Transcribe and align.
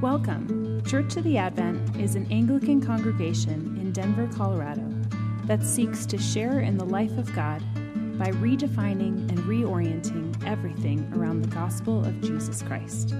Welcome. 0.00 0.82
Church 0.86 1.18
of 1.18 1.24
the 1.24 1.36
Advent 1.36 1.94
is 1.96 2.14
an 2.14 2.26
Anglican 2.32 2.80
congregation 2.80 3.76
in 3.78 3.92
Denver, 3.92 4.30
Colorado 4.34 4.82
that 5.44 5.62
seeks 5.62 6.06
to 6.06 6.16
share 6.16 6.60
in 6.60 6.78
the 6.78 6.86
life 6.86 7.18
of 7.18 7.30
God 7.34 7.60
by 8.18 8.30
redefining 8.30 9.28
and 9.28 9.38
reorienting 9.40 10.42
everything 10.46 11.12
around 11.14 11.42
the 11.42 11.48
gospel 11.48 12.02
of 12.02 12.18
Jesus 12.22 12.62
Christ. 12.62 13.14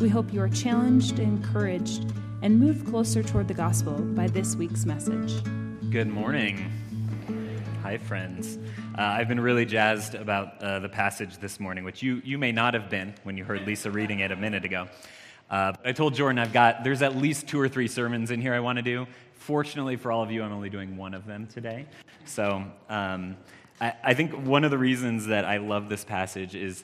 We 0.00 0.08
hope 0.08 0.32
you 0.32 0.40
are 0.40 0.48
challenged, 0.48 1.20
encouraged, 1.20 2.12
and 2.42 2.58
moved 2.58 2.84
closer 2.88 3.22
toward 3.22 3.46
the 3.46 3.54
gospel 3.54 3.92
by 3.92 4.26
this 4.26 4.56
week's 4.56 4.84
message. 4.84 5.40
Good 5.90 6.08
morning. 6.08 6.68
Hi, 7.84 7.96
friends. 7.96 8.58
Uh, 8.98 9.02
I've 9.02 9.28
been 9.28 9.38
really 9.38 9.66
jazzed 9.66 10.16
about 10.16 10.60
uh, 10.60 10.80
the 10.80 10.88
passage 10.88 11.38
this 11.38 11.60
morning, 11.60 11.84
which 11.84 12.02
you, 12.02 12.20
you 12.24 12.38
may 12.38 12.50
not 12.50 12.74
have 12.74 12.90
been 12.90 13.14
when 13.22 13.36
you 13.36 13.44
heard 13.44 13.64
Lisa 13.64 13.88
reading 13.88 14.18
it 14.18 14.32
a 14.32 14.36
minute 14.36 14.64
ago. 14.64 14.88
Uh, 15.54 15.72
I 15.84 15.92
told 15.92 16.14
Jordan 16.14 16.40
I've 16.40 16.52
got, 16.52 16.82
there's 16.82 17.00
at 17.00 17.14
least 17.14 17.46
two 17.46 17.60
or 17.60 17.68
three 17.68 17.86
sermons 17.86 18.32
in 18.32 18.40
here 18.40 18.54
I 18.54 18.58
want 18.58 18.78
to 18.78 18.82
do. 18.82 19.06
Fortunately 19.34 19.94
for 19.94 20.10
all 20.10 20.20
of 20.20 20.32
you, 20.32 20.42
I'm 20.42 20.50
only 20.50 20.68
doing 20.68 20.96
one 20.96 21.14
of 21.14 21.26
them 21.26 21.46
today. 21.46 21.86
So 22.24 22.64
um, 22.88 23.36
I, 23.80 23.92
I, 24.02 24.14
think 24.14 24.32
one 24.32 24.64
of 24.64 24.72
the 24.72 24.78
reasons 24.78 25.26
that 25.26 25.44
I 25.44 25.58
love 25.58 25.88
this 25.88 26.04
passage 26.04 26.56
is 26.56 26.82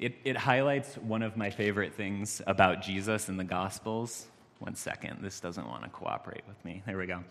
it, 0.00 0.16
it 0.24 0.36
highlights 0.36 0.96
one 0.96 1.22
of 1.22 1.36
my 1.36 1.50
favorite 1.50 1.94
things 1.94 2.42
about 2.44 2.82
Jesus 2.82 3.28
in 3.28 3.36
the 3.36 3.44
Gospels. 3.44 4.26
One 4.58 4.74
second, 4.74 5.18
this 5.22 5.38
doesn't 5.38 5.68
want 5.68 5.84
to 5.84 5.88
cooperate 5.88 6.42
with 6.48 6.64
me. 6.64 6.82
There 6.86 6.98
we 6.98 7.06
go. 7.06 7.22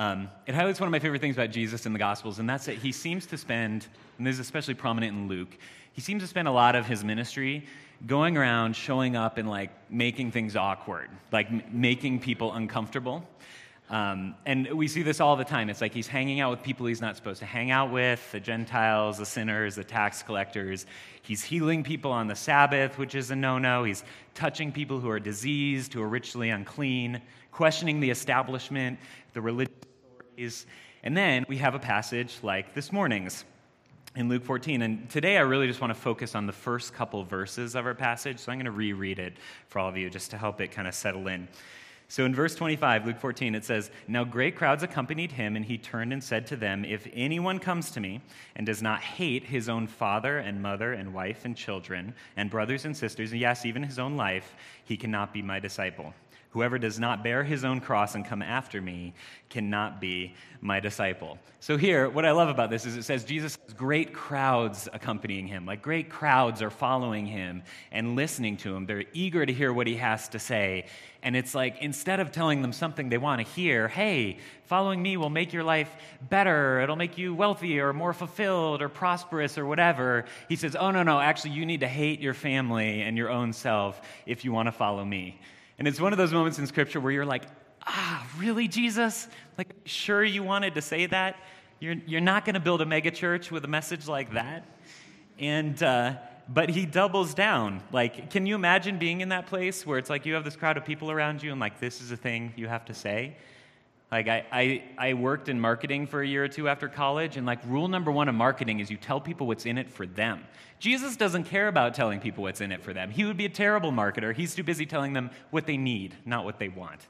Um, 0.00 0.30
it 0.46 0.54
highlights 0.54 0.80
one 0.80 0.86
of 0.86 0.92
my 0.92 0.98
favorite 0.98 1.20
things 1.20 1.36
about 1.36 1.50
Jesus 1.50 1.84
in 1.84 1.92
the 1.92 1.98
Gospels, 1.98 2.38
and 2.38 2.48
that's 2.48 2.64
that 2.64 2.76
he 2.76 2.90
seems 2.90 3.26
to 3.26 3.36
spend, 3.36 3.86
and 4.16 4.26
this 4.26 4.36
is 4.36 4.40
especially 4.40 4.72
prominent 4.72 5.14
in 5.14 5.28
Luke, 5.28 5.58
he 5.92 6.00
seems 6.00 6.22
to 6.22 6.26
spend 6.26 6.48
a 6.48 6.50
lot 6.50 6.74
of 6.74 6.86
his 6.86 7.04
ministry 7.04 7.66
going 8.06 8.38
around 8.38 8.74
showing 8.74 9.14
up 9.14 9.36
and 9.36 9.46
like 9.46 9.70
making 9.90 10.30
things 10.30 10.56
awkward, 10.56 11.10
like 11.32 11.48
m- 11.48 11.62
making 11.70 12.20
people 12.20 12.54
uncomfortable. 12.54 13.28
Um, 13.90 14.36
and 14.46 14.72
we 14.72 14.88
see 14.88 15.02
this 15.02 15.20
all 15.20 15.36
the 15.36 15.44
time. 15.44 15.68
It's 15.68 15.82
like 15.82 15.92
he's 15.92 16.06
hanging 16.06 16.40
out 16.40 16.50
with 16.50 16.62
people 16.62 16.86
he's 16.86 17.02
not 17.02 17.14
supposed 17.16 17.40
to 17.40 17.46
hang 17.46 17.70
out 17.70 17.92
with 17.92 18.26
the 18.32 18.40
Gentiles, 18.40 19.18
the 19.18 19.26
sinners, 19.26 19.74
the 19.74 19.84
tax 19.84 20.22
collectors. 20.22 20.86
He's 21.20 21.44
healing 21.44 21.84
people 21.84 22.10
on 22.10 22.26
the 22.26 22.36
Sabbath, 22.36 22.96
which 22.96 23.14
is 23.14 23.30
a 23.32 23.36
no 23.36 23.58
no. 23.58 23.84
He's 23.84 24.02
touching 24.32 24.72
people 24.72 24.98
who 24.98 25.10
are 25.10 25.20
diseased, 25.20 25.92
who 25.92 26.00
are 26.00 26.08
ritually 26.08 26.48
unclean, 26.48 27.20
questioning 27.52 28.00
the 28.00 28.08
establishment, 28.08 28.98
the 29.34 29.42
religious 29.42 29.74
authorities. 30.40 30.66
And 31.02 31.16
then 31.16 31.46
we 31.48 31.56
have 31.58 31.74
a 31.74 31.78
passage 31.78 32.38
like 32.42 32.74
this 32.74 32.92
morning's 32.92 33.44
in 34.16 34.28
Luke 34.28 34.44
14. 34.44 34.82
And 34.82 35.08
today 35.08 35.36
I 35.36 35.42
really 35.42 35.66
just 35.66 35.80
want 35.80 35.94
to 35.94 36.00
focus 36.00 36.34
on 36.34 36.46
the 36.46 36.52
first 36.52 36.92
couple 36.94 37.24
verses 37.24 37.74
of 37.74 37.86
our 37.86 37.94
passage. 37.94 38.38
So 38.38 38.52
I'm 38.52 38.58
going 38.58 38.64
to 38.66 38.70
reread 38.70 39.18
it 39.18 39.34
for 39.68 39.78
all 39.78 39.88
of 39.88 39.96
you 39.96 40.10
just 40.10 40.30
to 40.32 40.38
help 40.38 40.60
it 40.60 40.72
kind 40.72 40.88
of 40.88 40.94
settle 40.94 41.28
in. 41.28 41.48
So 42.08 42.24
in 42.24 42.34
verse 42.34 42.56
25, 42.56 43.06
Luke 43.06 43.20
14, 43.20 43.54
it 43.54 43.64
says, 43.64 43.92
Now 44.08 44.24
great 44.24 44.56
crowds 44.56 44.82
accompanied 44.82 45.30
him, 45.30 45.54
and 45.54 45.64
he 45.64 45.78
turned 45.78 46.12
and 46.12 46.22
said 46.22 46.44
to 46.48 46.56
them, 46.56 46.84
If 46.84 47.06
anyone 47.14 47.60
comes 47.60 47.92
to 47.92 48.00
me 48.00 48.20
and 48.56 48.66
does 48.66 48.82
not 48.82 49.00
hate 49.00 49.44
his 49.44 49.68
own 49.68 49.86
father 49.86 50.38
and 50.38 50.60
mother 50.60 50.92
and 50.92 51.14
wife 51.14 51.44
and 51.44 51.56
children 51.56 52.12
and 52.36 52.50
brothers 52.50 52.84
and 52.84 52.96
sisters, 52.96 53.30
and 53.30 53.40
yes, 53.40 53.64
even 53.64 53.84
his 53.84 54.00
own 54.00 54.16
life, 54.16 54.56
he 54.84 54.96
cannot 54.96 55.32
be 55.32 55.40
my 55.40 55.60
disciple. 55.60 56.12
Whoever 56.50 56.78
does 56.78 56.98
not 56.98 57.22
bear 57.22 57.44
his 57.44 57.64
own 57.64 57.80
cross 57.80 58.16
and 58.16 58.24
come 58.24 58.42
after 58.42 58.82
me 58.82 59.14
cannot 59.50 60.00
be 60.00 60.34
my 60.60 60.80
disciple. 60.80 61.38
So, 61.60 61.76
here, 61.76 62.08
what 62.08 62.24
I 62.24 62.32
love 62.32 62.48
about 62.48 62.70
this 62.70 62.86
is 62.86 62.96
it 62.96 63.04
says 63.04 63.22
Jesus 63.22 63.56
has 63.64 63.74
great 63.74 64.12
crowds 64.12 64.88
accompanying 64.92 65.46
him. 65.46 65.64
Like, 65.64 65.80
great 65.80 66.10
crowds 66.10 66.60
are 66.60 66.70
following 66.70 67.24
him 67.24 67.62
and 67.92 68.16
listening 68.16 68.56
to 68.58 68.74
him. 68.74 68.86
They're 68.86 69.04
eager 69.12 69.46
to 69.46 69.52
hear 69.52 69.72
what 69.72 69.86
he 69.86 69.94
has 69.96 70.28
to 70.30 70.40
say. 70.40 70.86
And 71.22 71.36
it's 71.36 71.54
like, 71.54 71.78
instead 71.82 72.18
of 72.18 72.32
telling 72.32 72.62
them 72.62 72.72
something 72.72 73.10
they 73.10 73.18
want 73.18 73.46
to 73.46 73.52
hear, 73.52 73.86
hey, 73.86 74.38
following 74.64 75.00
me 75.00 75.16
will 75.16 75.30
make 75.30 75.52
your 75.52 75.64
life 75.64 75.94
better, 76.30 76.80
it'll 76.80 76.96
make 76.96 77.16
you 77.16 77.32
wealthy 77.32 77.78
or 77.78 77.92
more 77.92 78.12
fulfilled 78.12 78.82
or 78.82 78.88
prosperous 78.88 79.56
or 79.56 79.66
whatever, 79.66 80.24
he 80.48 80.56
says, 80.56 80.74
oh, 80.74 80.90
no, 80.90 81.04
no, 81.04 81.20
actually, 81.20 81.52
you 81.52 81.64
need 81.64 81.80
to 81.80 81.88
hate 81.88 82.20
your 82.20 82.34
family 82.34 83.02
and 83.02 83.16
your 83.16 83.30
own 83.30 83.52
self 83.52 84.00
if 84.26 84.44
you 84.44 84.50
want 84.50 84.66
to 84.66 84.72
follow 84.72 85.04
me. 85.04 85.38
And 85.80 85.88
it's 85.88 85.98
one 85.98 86.12
of 86.12 86.18
those 86.18 86.30
moments 86.30 86.58
in 86.58 86.66
Scripture 86.66 87.00
where 87.00 87.10
you're 87.10 87.24
like, 87.24 87.44
ah, 87.86 88.28
really, 88.36 88.68
Jesus? 88.68 89.28
Like, 89.56 89.74
sure 89.86 90.22
you 90.22 90.42
wanted 90.42 90.74
to 90.74 90.82
say 90.82 91.06
that? 91.06 91.36
You're, 91.80 91.94
you're 92.06 92.20
not 92.20 92.44
going 92.44 92.52
to 92.52 92.60
build 92.60 92.82
a 92.82 92.84
megachurch 92.84 93.50
with 93.50 93.64
a 93.64 93.68
message 93.68 94.06
like 94.06 94.34
that? 94.34 94.66
And, 95.38 95.82
uh, 95.82 96.16
but 96.50 96.68
he 96.68 96.84
doubles 96.84 97.32
down. 97.32 97.82
Like, 97.92 98.30
can 98.30 98.44
you 98.44 98.56
imagine 98.56 98.98
being 98.98 99.22
in 99.22 99.30
that 99.30 99.46
place 99.46 99.86
where 99.86 99.96
it's 99.96 100.10
like 100.10 100.26
you 100.26 100.34
have 100.34 100.44
this 100.44 100.54
crowd 100.54 100.76
of 100.76 100.84
people 100.84 101.10
around 101.10 101.42
you 101.42 101.50
and, 101.50 101.58
like, 101.58 101.80
this 101.80 102.02
is 102.02 102.12
a 102.12 102.16
thing 102.16 102.52
you 102.56 102.68
have 102.68 102.84
to 102.84 102.92
say? 102.92 103.38
Like, 104.10 104.26
I, 104.26 104.44
I, 104.50 104.82
I 104.98 105.14
worked 105.14 105.48
in 105.48 105.60
marketing 105.60 106.06
for 106.08 106.20
a 106.20 106.26
year 106.26 106.44
or 106.44 106.48
two 106.48 106.68
after 106.68 106.88
college, 106.88 107.36
and 107.36 107.46
like, 107.46 107.60
rule 107.64 107.86
number 107.86 108.10
one 108.10 108.28
of 108.28 108.34
marketing 108.34 108.80
is 108.80 108.90
you 108.90 108.96
tell 108.96 109.20
people 109.20 109.46
what's 109.46 109.66
in 109.66 109.78
it 109.78 109.88
for 109.88 110.04
them. 110.04 110.44
Jesus 110.80 111.16
doesn't 111.16 111.44
care 111.44 111.68
about 111.68 111.94
telling 111.94 112.18
people 112.18 112.42
what's 112.42 112.60
in 112.60 112.72
it 112.72 112.82
for 112.82 112.92
them. 112.92 113.10
He 113.10 113.24
would 113.24 113.36
be 113.36 113.44
a 113.44 113.50
terrible 113.50 113.92
marketer. 113.92 114.34
He's 114.34 114.54
too 114.54 114.64
busy 114.64 114.84
telling 114.84 115.12
them 115.12 115.30
what 115.50 115.66
they 115.66 115.76
need, 115.76 116.16
not 116.24 116.44
what 116.44 116.58
they 116.58 116.68
want. 116.68 117.06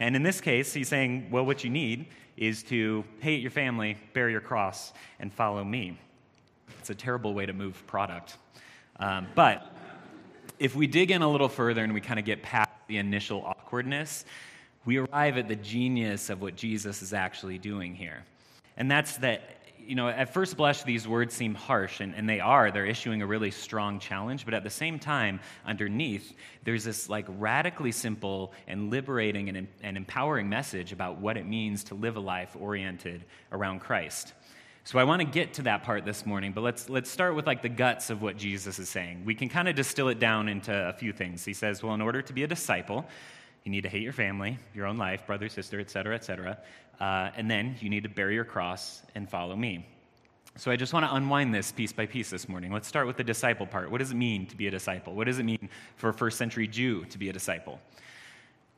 And 0.00 0.16
in 0.16 0.22
this 0.22 0.40
case, 0.40 0.72
he's 0.72 0.88
saying, 0.88 1.28
well, 1.30 1.44
what 1.44 1.64
you 1.64 1.70
need 1.70 2.06
is 2.36 2.62
to 2.64 3.04
hate 3.20 3.40
your 3.42 3.50
family, 3.50 3.96
bear 4.12 4.30
your 4.30 4.40
cross, 4.40 4.92
and 5.20 5.32
follow 5.32 5.64
me. 5.64 5.98
It's 6.78 6.90
a 6.90 6.94
terrible 6.94 7.34
way 7.34 7.46
to 7.46 7.52
move 7.52 7.86
product. 7.86 8.36
Um, 9.00 9.26
but 9.34 9.74
if 10.58 10.74
we 10.74 10.86
dig 10.86 11.10
in 11.10 11.22
a 11.22 11.30
little 11.30 11.48
further 11.48 11.82
and 11.82 11.92
we 11.92 12.00
kind 12.00 12.18
of 12.18 12.24
get 12.24 12.42
past 12.42 12.70
the 12.88 12.98
initial 12.98 13.42
awkwardness, 13.44 14.24
we 14.86 14.98
arrive 14.98 15.36
at 15.36 15.48
the 15.48 15.56
genius 15.56 16.30
of 16.30 16.40
what 16.40 16.56
Jesus 16.56 17.02
is 17.02 17.12
actually 17.12 17.58
doing 17.58 17.94
here. 17.94 18.24
And 18.76 18.90
that's 18.90 19.16
that, 19.18 19.42
you 19.84 19.96
know, 19.96 20.08
at 20.08 20.32
first 20.32 20.56
blush, 20.56 20.84
these 20.84 21.06
words 21.06 21.34
seem 21.34 21.54
harsh, 21.54 22.00
and, 22.00 22.14
and 22.14 22.28
they 22.28 22.40
are. 22.40 22.70
They're 22.70 22.86
issuing 22.86 23.20
a 23.20 23.26
really 23.26 23.50
strong 23.50 23.98
challenge, 23.98 24.44
but 24.44 24.54
at 24.54 24.62
the 24.62 24.70
same 24.70 24.98
time, 24.98 25.40
underneath, 25.66 26.34
there's 26.64 26.84
this 26.84 27.08
like 27.08 27.26
radically 27.28 27.92
simple 27.92 28.52
and 28.68 28.90
liberating 28.90 29.48
and, 29.48 29.68
and 29.82 29.96
empowering 29.96 30.48
message 30.48 30.92
about 30.92 31.18
what 31.18 31.36
it 31.36 31.46
means 31.46 31.84
to 31.84 31.94
live 31.94 32.16
a 32.16 32.20
life 32.20 32.56
oriented 32.58 33.24
around 33.52 33.80
Christ. 33.80 34.32
So 34.84 35.00
I 35.00 35.04
want 35.04 35.20
to 35.20 35.26
get 35.26 35.54
to 35.54 35.62
that 35.62 35.82
part 35.82 36.04
this 36.04 36.24
morning, 36.24 36.52
but 36.52 36.60
let's 36.60 36.88
let's 36.88 37.10
start 37.10 37.34
with 37.34 37.44
like 37.44 37.60
the 37.60 37.68
guts 37.68 38.08
of 38.08 38.22
what 38.22 38.36
Jesus 38.36 38.78
is 38.78 38.88
saying. 38.88 39.24
We 39.24 39.34
can 39.34 39.48
kind 39.48 39.66
of 39.66 39.74
distill 39.74 40.08
it 40.10 40.20
down 40.20 40.48
into 40.48 40.72
a 40.72 40.92
few 40.92 41.12
things. 41.12 41.44
He 41.44 41.54
says, 41.54 41.82
well, 41.82 41.92
in 41.92 42.00
order 42.00 42.22
to 42.22 42.32
be 42.32 42.44
a 42.44 42.46
disciple, 42.46 43.04
you 43.66 43.72
need 43.72 43.82
to 43.82 43.88
hate 43.88 44.02
your 44.02 44.12
family, 44.12 44.56
your 44.74 44.86
own 44.86 44.96
life, 44.96 45.26
brother, 45.26 45.48
sister, 45.48 45.80
et 45.80 45.90
cetera, 45.90 46.14
et 46.14 46.24
cetera. 46.24 46.56
Uh, 47.00 47.30
and 47.36 47.50
then 47.50 47.74
you 47.80 47.90
need 47.90 48.04
to 48.04 48.08
bear 48.08 48.30
your 48.30 48.44
cross 48.44 49.02
and 49.16 49.28
follow 49.28 49.56
me. 49.56 49.84
So 50.56 50.70
I 50.70 50.76
just 50.76 50.92
want 50.92 51.04
to 51.04 51.14
unwind 51.14 51.52
this 51.52 51.72
piece 51.72 51.92
by 51.92 52.06
piece 52.06 52.30
this 52.30 52.48
morning. 52.48 52.72
Let's 52.72 52.86
start 52.86 53.08
with 53.08 53.16
the 53.16 53.24
disciple 53.24 53.66
part. 53.66 53.90
What 53.90 53.98
does 53.98 54.12
it 54.12 54.14
mean 54.14 54.46
to 54.46 54.56
be 54.56 54.68
a 54.68 54.70
disciple? 54.70 55.14
What 55.14 55.26
does 55.26 55.40
it 55.40 55.42
mean 55.42 55.68
for 55.96 56.08
a 56.10 56.14
first 56.14 56.38
century 56.38 56.68
Jew 56.68 57.04
to 57.06 57.18
be 57.18 57.28
a 57.28 57.32
disciple? 57.32 57.80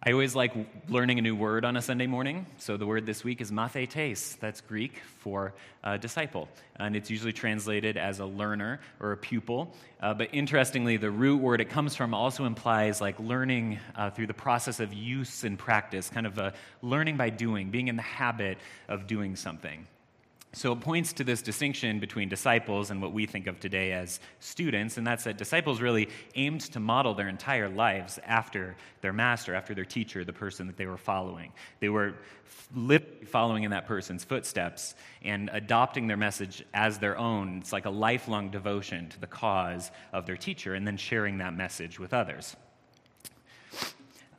I 0.01 0.13
always 0.13 0.37
like 0.37 0.53
learning 0.89 1.19
a 1.19 1.23
new 1.23 1.35
word 1.35 1.65
on 1.65 1.77
a 1.77 1.83
Sunday 1.83 2.07
morning. 2.07 2.47
So 2.59 2.77
the 2.77 2.87
word 2.87 3.05
this 3.05 3.25
week 3.25 3.41
is 3.41 3.51
mathetes. 3.51 4.39
That's 4.39 4.61
Greek 4.61 5.03
for 5.19 5.55
uh, 5.83 5.97
disciple. 5.97 6.49
And 6.77 6.95
it's 6.95 7.11
usually 7.11 7.33
translated 7.33 7.97
as 7.97 8.21
a 8.21 8.25
learner 8.25 8.79
or 9.01 9.11
a 9.11 9.17
pupil. 9.17 9.75
Uh, 10.01 10.15
but 10.15 10.29
interestingly, 10.33 10.99
the 10.99 11.11
root 11.11 11.39
word 11.39 11.61
it 11.61 11.69
comes 11.69 11.97
from 11.97 12.15
also 12.15 12.45
implies 12.45 13.01
like 13.01 13.19
learning 13.19 13.81
uh, 13.97 14.11
through 14.11 14.29
the 14.29 14.35
process 14.35 14.79
of 14.79 14.95
use 14.95 15.43
and 15.43 15.59
practice, 15.59 16.09
kind 16.11 16.29
of 16.29 16.39
a 16.39 16.55
learning 16.81 17.17
by 17.17 17.31
doing, 17.31 17.71
being 17.71 17.89
in 17.89 17.97
the 17.97 18.03
habit 18.03 18.59
of 18.89 19.09
doing 19.09 19.35
something. 19.35 19.85
So 20.55 20.73
it 20.73 20.81
points 20.81 21.13
to 21.15 21.25
this 21.25 21.43
distinction 21.43 22.01
between 22.01 22.31
disciples 22.31 22.91
and 22.91 23.03
what 23.03 23.13
we 23.13 23.27
think 23.27 23.47
of 23.47 23.61
today 23.61 23.93
as 23.93 24.19
students, 24.41 24.97
and 24.97 25.07
that's 25.07 25.25
that 25.25 25.37
disciples 25.37 25.81
really 25.83 26.09
aimed 26.37 26.63
to 26.73 26.81
model 26.81 27.13
their 27.15 27.29
entire 27.29 27.69
lives 27.69 28.19
after 28.27 28.75
their 29.03 29.13
master, 29.13 29.55
after 29.55 29.75
their 29.75 29.85
teacher, 29.85 30.25
the 30.25 30.33
person 30.33 30.67
that 30.67 30.79
they 30.79 30.87
were 30.87 30.97
following. 30.97 31.53
They 31.81 31.91
were 31.91 32.15
literally 32.75 33.27
following 33.27 33.65
in 33.65 33.73
that 33.73 33.87
person's 33.87 34.25
footsteps 34.25 34.95
and 35.23 35.51
adopting 35.53 36.07
their 36.07 36.17
message 36.17 36.65
as 36.73 36.99
their 36.99 37.19
own. 37.19 37.59
It's 37.59 37.73
like 37.73 37.85
a 37.85 37.91
lifelong 37.91 38.51
devotion 38.51 39.11
to 39.11 39.21
the 39.21 39.27
cause 39.27 39.91
of 40.15 40.25
their 40.25 40.39
teacher, 40.39 40.75
and 40.75 40.87
then 40.87 40.97
sharing 40.97 41.39
that 41.39 41.55
message 41.55 42.01
with 42.01 42.15
others. 42.15 42.57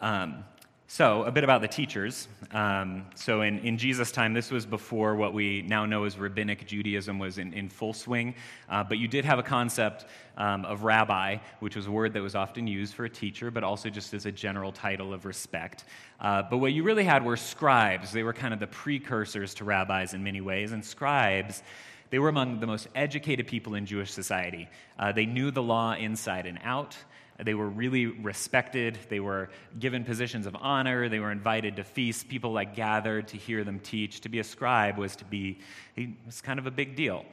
Um, 0.01 0.43
so, 0.91 1.21
a 1.21 1.31
bit 1.31 1.43
about 1.43 1.61
the 1.61 1.67
teachers. 1.67 2.27
Um, 2.51 3.05
so, 3.13 3.41
in, 3.41 3.59
in 3.59 3.77
Jesus' 3.77 4.11
time, 4.11 4.33
this 4.33 4.49
was 4.49 4.65
before 4.65 5.13
what 5.15 5.35
we 5.35 5.61
now 5.61 5.85
know 5.85 6.05
as 6.05 6.17
rabbinic 6.17 6.65
Judaism 6.65 7.19
was 7.19 7.37
in, 7.37 7.53
in 7.53 7.69
full 7.69 7.93
swing. 7.93 8.33
Uh, 8.67 8.83
but 8.83 8.97
you 8.97 9.07
did 9.07 9.23
have 9.23 9.37
a 9.37 9.43
concept 9.43 10.07
um, 10.35 10.65
of 10.65 10.83
rabbi, 10.83 11.37
which 11.59 11.75
was 11.75 11.85
a 11.85 11.91
word 11.91 12.11
that 12.13 12.23
was 12.23 12.33
often 12.33 12.65
used 12.65 12.95
for 12.95 13.05
a 13.05 13.09
teacher, 13.09 13.51
but 13.51 13.63
also 13.63 13.87
just 13.87 14.15
as 14.15 14.25
a 14.25 14.31
general 14.31 14.71
title 14.71 15.13
of 15.13 15.25
respect. 15.25 15.83
Uh, 16.19 16.41
but 16.49 16.57
what 16.57 16.73
you 16.73 16.81
really 16.81 17.03
had 17.03 17.23
were 17.23 17.37
scribes. 17.37 18.11
They 18.11 18.23
were 18.23 18.33
kind 18.33 18.51
of 18.51 18.59
the 18.59 18.65
precursors 18.65 19.53
to 19.53 19.65
rabbis 19.65 20.15
in 20.15 20.23
many 20.23 20.41
ways. 20.41 20.71
And 20.71 20.83
scribes, 20.83 21.61
they 22.09 22.17
were 22.17 22.29
among 22.29 22.61
the 22.61 22.67
most 22.67 22.87
educated 22.95 23.45
people 23.45 23.75
in 23.75 23.85
Jewish 23.85 24.11
society. 24.11 24.67
Uh, 24.97 25.11
they 25.11 25.27
knew 25.27 25.51
the 25.51 25.61
law 25.61 25.93
inside 25.93 26.47
and 26.47 26.57
out. 26.63 26.97
They 27.43 27.53
were 27.53 27.69
really 27.69 28.07
respected. 28.07 28.97
They 29.09 29.19
were 29.19 29.49
given 29.79 30.03
positions 30.03 30.45
of 30.45 30.55
honor. 30.59 31.07
They 31.07 31.19
were 31.19 31.31
invited 31.31 31.77
to 31.77 31.83
feasts. 31.83 32.23
People 32.23 32.51
like 32.51 32.75
gathered 32.75 33.29
to 33.29 33.37
hear 33.37 33.63
them 33.63 33.79
teach. 33.79 34.21
To 34.21 34.29
be 34.29 34.39
a 34.39 34.43
scribe 34.43 34.97
was 34.97 35.15
to 35.17 35.25
be, 35.25 35.59
it 35.95 36.09
was 36.25 36.41
kind 36.41 36.59
of 36.59 36.67
a 36.67 36.71
big 36.71 36.95
deal. 36.95 37.25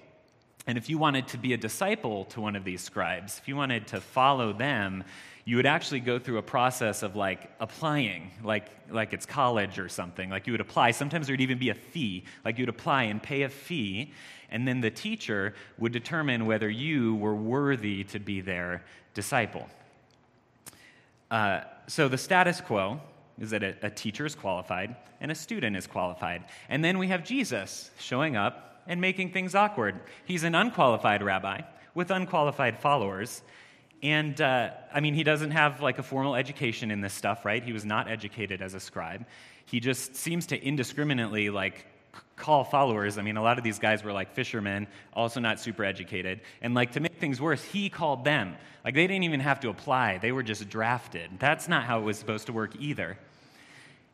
And 0.68 0.76
if 0.76 0.88
you 0.88 0.98
wanted 0.98 1.28
to 1.28 1.38
be 1.38 1.52
a 1.52 1.56
disciple 1.56 2.24
to 2.26 2.40
one 2.40 2.56
of 2.56 2.64
these 2.64 2.80
scribes, 2.80 3.38
if 3.38 3.48
you 3.48 3.56
wanted 3.56 3.86
to 3.88 4.00
follow 4.00 4.52
them, 4.52 5.04
you 5.44 5.56
would 5.56 5.66
actually 5.66 6.00
go 6.00 6.18
through 6.18 6.38
a 6.38 6.42
process 6.42 7.04
of 7.04 7.14
like 7.14 7.50
applying, 7.60 8.32
like, 8.42 8.68
like 8.90 9.12
it's 9.12 9.26
college 9.26 9.78
or 9.78 9.88
something. 9.88 10.28
Like 10.28 10.46
you 10.48 10.52
would 10.52 10.60
apply. 10.60 10.90
Sometimes 10.90 11.26
there 11.28 11.34
would 11.34 11.40
even 11.40 11.58
be 11.58 11.70
a 11.70 11.74
fee. 11.74 12.24
Like 12.44 12.58
you'd 12.58 12.68
apply 12.68 13.04
and 13.04 13.22
pay 13.22 13.42
a 13.42 13.48
fee, 13.48 14.12
and 14.50 14.66
then 14.66 14.80
the 14.80 14.90
teacher 14.90 15.54
would 15.78 15.92
determine 15.92 16.46
whether 16.46 16.68
you 16.68 17.14
were 17.16 17.34
worthy 17.34 18.02
to 18.04 18.18
be 18.18 18.40
their 18.40 18.84
disciple. 19.14 19.68
Uh, 21.30 21.60
so 21.86 22.08
the 22.08 22.18
status 22.18 22.60
quo 22.60 23.00
is 23.38 23.50
that 23.50 23.62
a, 23.62 23.76
a 23.82 23.90
teacher 23.90 24.26
is 24.26 24.34
qualified 24.34 24.96
and 25.20 25.30
a 25.30 25.34
student 25.34 25.76
is 25.76 25.86
qualified. 25.86 26.44
And 26.68 26.84
then 26.84 26.98
we 26.98 27.08
have 27.08 27.24
Jesus 27.24 27.90
showing 27.98 28.36
up 28.36 28.82
and 28.86 29.00
making 29.00 29.32
things 29.32 29.54
awkward. 29.54 30.00
He's 30.24 30.44
an 30.44 30.54
unqualified 30.54 31.22
rabbi 31.22 31.62
with 31.94 32.10
unqualified 32.10 32.78
followers. 32.78 33.42
And 34.02 34.40
uh, 34.40 34.70
I 34.92 35.00
mean, 35.00 35.14
he 35.14 35.24
doesn't 35.24 35.50
have 35.52 35.82
like 35.82 35.98
a 35.98 36.02
formal 36.02 36.36
education 36.36 36.90
in 36.90 37.00
this 37.00 37.14
stuff, 37.14 37.44
right? 37.44 37.62
He 37.62 37.72
was 37.72 37.84
not 37.84 38.08
educated 38.08 38.62
as 38.62 38.74
a 38.74 38.80
scribe. 38.80 39.26
He 39.64 39.80
just 39.80 40.14
seems 40.14 40.46
to 40.46 40.62
indiscriminately 40.62 41.50
like 41.50 41.86
call 42.36 42.64
followers. 42.64 43.18
I 43.18 43.22
mean, 43.22 43.36
a 43.36 43.42
lot 43.42 43.58
of 43.58 43.64
these 43.64 43.78
guys 43.78 44.04
were 44.04 44.12
like 44.12 44.32
fishermen, 44.34 44.86
also 45.12 45.40
not 45.40 45.58
super 45.58 45.84
educated. 45.84 46.40
And 46.60 46.74
like 46.74 46.92
to 46.92 47.00
make 47.00 47.18
things 47.18 47.40
worse, 47.40 47.62
he 47.62 47.88
called 47.88 48.24
them. 48.24 48.56
Like 48.84 48.94
they 48.94 49.06
didn't 49.06 49.24
even 49.24 49.40
have 49.40 49.60
to 49.60 49.68
apply, 49.68 50.18
they 50.18 50.32
were 50.32 50.42
just 50.42 50.68
drafted. 50.68 51.30
That's 51.38 51.68
not 51.68 51.84
how 51.84 52.00
it 52.00 52.02
was 52.02 52.18
supposed 52.18 52.46
to 52.46 52.52
work 52.52 52.76
either. 52.78 53.18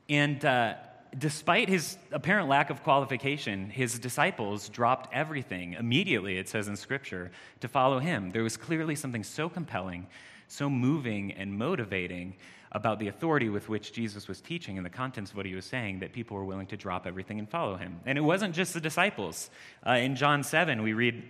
And 0.09 0.45
uh, 0.45 0.75
despite 1.19 1.69
his 1.69 1.99
apparent 2.11 2.49
lack 2.49 2.71
of 2.71 2.83
qualification, 2.83 3.71
his 3.71 3.99
disciples 3.99 4.69
dropped 4.69 5.13
everything 5.13 5.75
immediately, 5.75 6.39
it 6.39 6.49
says 6.49 6.69
in 6.69 6.77
Scripture, 6.77 7.31
to 7.61 7.69
follow 7.69 7.99
him. 7.99 8.31
There 8.31 8.43
was 8.43 8.57
clearly 8.57 8.95
something 8.95 9.25
so 9.25 9.49
compelling, 9.49 10.07
so 10.49 10.71
moving, 10.71 11.33
and 11.33 11.57
motivating 11.59 12.35
about 12.73 12.99
the 12.99 13.09
authority 13.09 13.49
with 13.49 13.69
which 13.69 13.93
Jesus 13.93 14.27
was 14.27 14.41
teaching 14.41 14.79
and 14.79 14.85
the 14.85 14.91
contents 14.91 15.31
of 15.31 15.37
what 15.37 15.47
he 15.47 15.55
was 15.55 15.67
saying 15.67 16.01
that 16.01 16.13
people 16.13 16.37
were 16.37 16.45
willing 16.45 16.67
to 16.67 16.77
drop 16.77 17.07
everything 17.07 17.39
and 17.39 17.49
follow 17.49 17.77
him. 17.77 18.01
And 18.07 18.17
it 18.19 18.23
wasn't 18.23 18.55
just 18.55 18.75
the 18.75 18.81
disciples. 18.81 19.51
Uh, 19.87 19.93
in 19.93 20.17
John 20.17 20.43
7, 20.43 20.83
we 20.83 20.95
read 20.95 21.23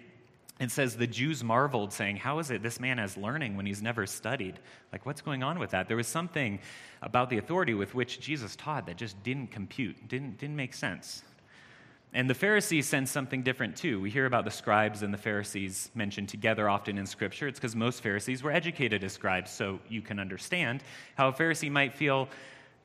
it 0.60 0.70
says 0.70 0.96
the 0.96 1.08
Jews 1.08 1.42
marveled, 1.42 1.92
saying, 1.92 2.16
How 2.16 2.38
is 2.38 2.52
it 2.52 2.62
this 2.62 2.78
man 2.78 2.98
has 2.98 3.16
learning 3.16 3.56
when 3.56 3.66
he's 3.66 3.82
never 3.82 4.06
studied? 4.06 4.60
Like, 4.92 5.04
what's 5.04 5.20
going 5.20 5.42
on 5.42 5.58
with 5.58 5.70
that? 5.70 5.88
There 5.88 5.96
was 5.96 6.06
something 6.06 6.60
about 7.00 7.30
the 7.30 7.38
authority 7.38 7.74
with 7.74 7.96
which 7.96 8.20
Jesus 8.20 8.54
taught 8.54 8.86
that 8.86 8.96
just 8.96 9.20
didn't 9.24 9.50
compute, 9.50 10.08
didn't, 10.08 10.38
didn't 10.38 10.54
make 10.54 10.74
sense. 10.74 11.24
And 12.14 12.28
the 12.28 12.34
Pharisees 12.34 12.86
sense 12.86 13.10
something 13.10 13.42
different 13.42 13.74
too. 13.74 13.98
We 13.98 14.10
hear 14.10 14.26
about 14.26 14.44
the 14.44 14.50
scribes 14.50 15.02
and 15.02 15.14
the 15.14 15.18
Pharisees 15.18 15.90
mentioned 15.94 16.28
together 16.28 16.68
often 16.68 16.98
in 16.98 17.06
Scripture. 17.06 17.48
It's 17.48 17.58
because 17.58 17.74
most 17.74 18.02
Pharisees 18.02 18.42
were 18.42 18.52
educated 18.52 19.02
as 19.02 19.14
scribes, 19.14 19.50
so 19.50 19.80
you 19.88 20.02
can 20.02 20.18
understand 20.18 20.82
how 21.14 21.28
a 21.28 21.32
Pharisee 21.32 21.70
might 21.70 21.94
feel 21.94 22.28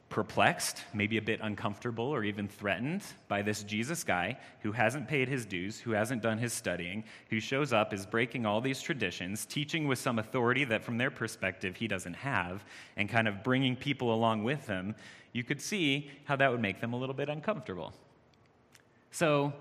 perplexed, 0.07 0.83
maybe 0.93 1.17
a 1.17 1.21
bit 1.21 1.41
uncomfortable, 1.43 2.05
or 2.05 2.23
even 2.23 2.47
threatened 2.47 3.03
by 3.27 3.41
this 3.41 3.63
Jesus 3.63 4.05
guy 4.05 4.37
who 4.61 4.71
hasn't 4.71 5.09
paid 5.09 5.27
his 5.27 5.45
dues, 5.45 5.77
who 5.77 5.91
hasn't 5.91 6.21
done 6.21 6.37
his 6.37 6.53
studying, 6.53 7.03
who 7.29 7.41
shows 7.41 7.73
up, 7.73 7.93
is 7.93 8.05
breaking 8.05 8.45
all 8.45 8.61
these 8.61 8.81
traditions, 8.81 9.45
teaching 9.45 9.89
with 9.89 9.99
some 9.99 10.19
authority 10.19 10.63
that 10.63 10.85
from 10.85 10.97
their 10.97 11.11
perspective 11.11 11.75
he 11.75 11.89
doesn't 11.89 12.13
have, 12.13 12.63
and 12.95 13.09
kind 13.09 13.27
of 13.27 13.43
bringing 13.43 13.75
people 13.75 14.13
along 14.13 14.45
with 14.45 14.65
him. 14.67 14.95
You 15.33 15.43
could 15.43 15.59
see 15.59 16.09
how 16.23 16.37
that 16.37 16.49
would 16.49 16.61
make 16.61 16.79
them 16.79 16.93
a 16.93 16.97
little 16.97 17.13
bit 17.13 17.27
uncomfortable. 17.27 17.93
So, 19.11 19.53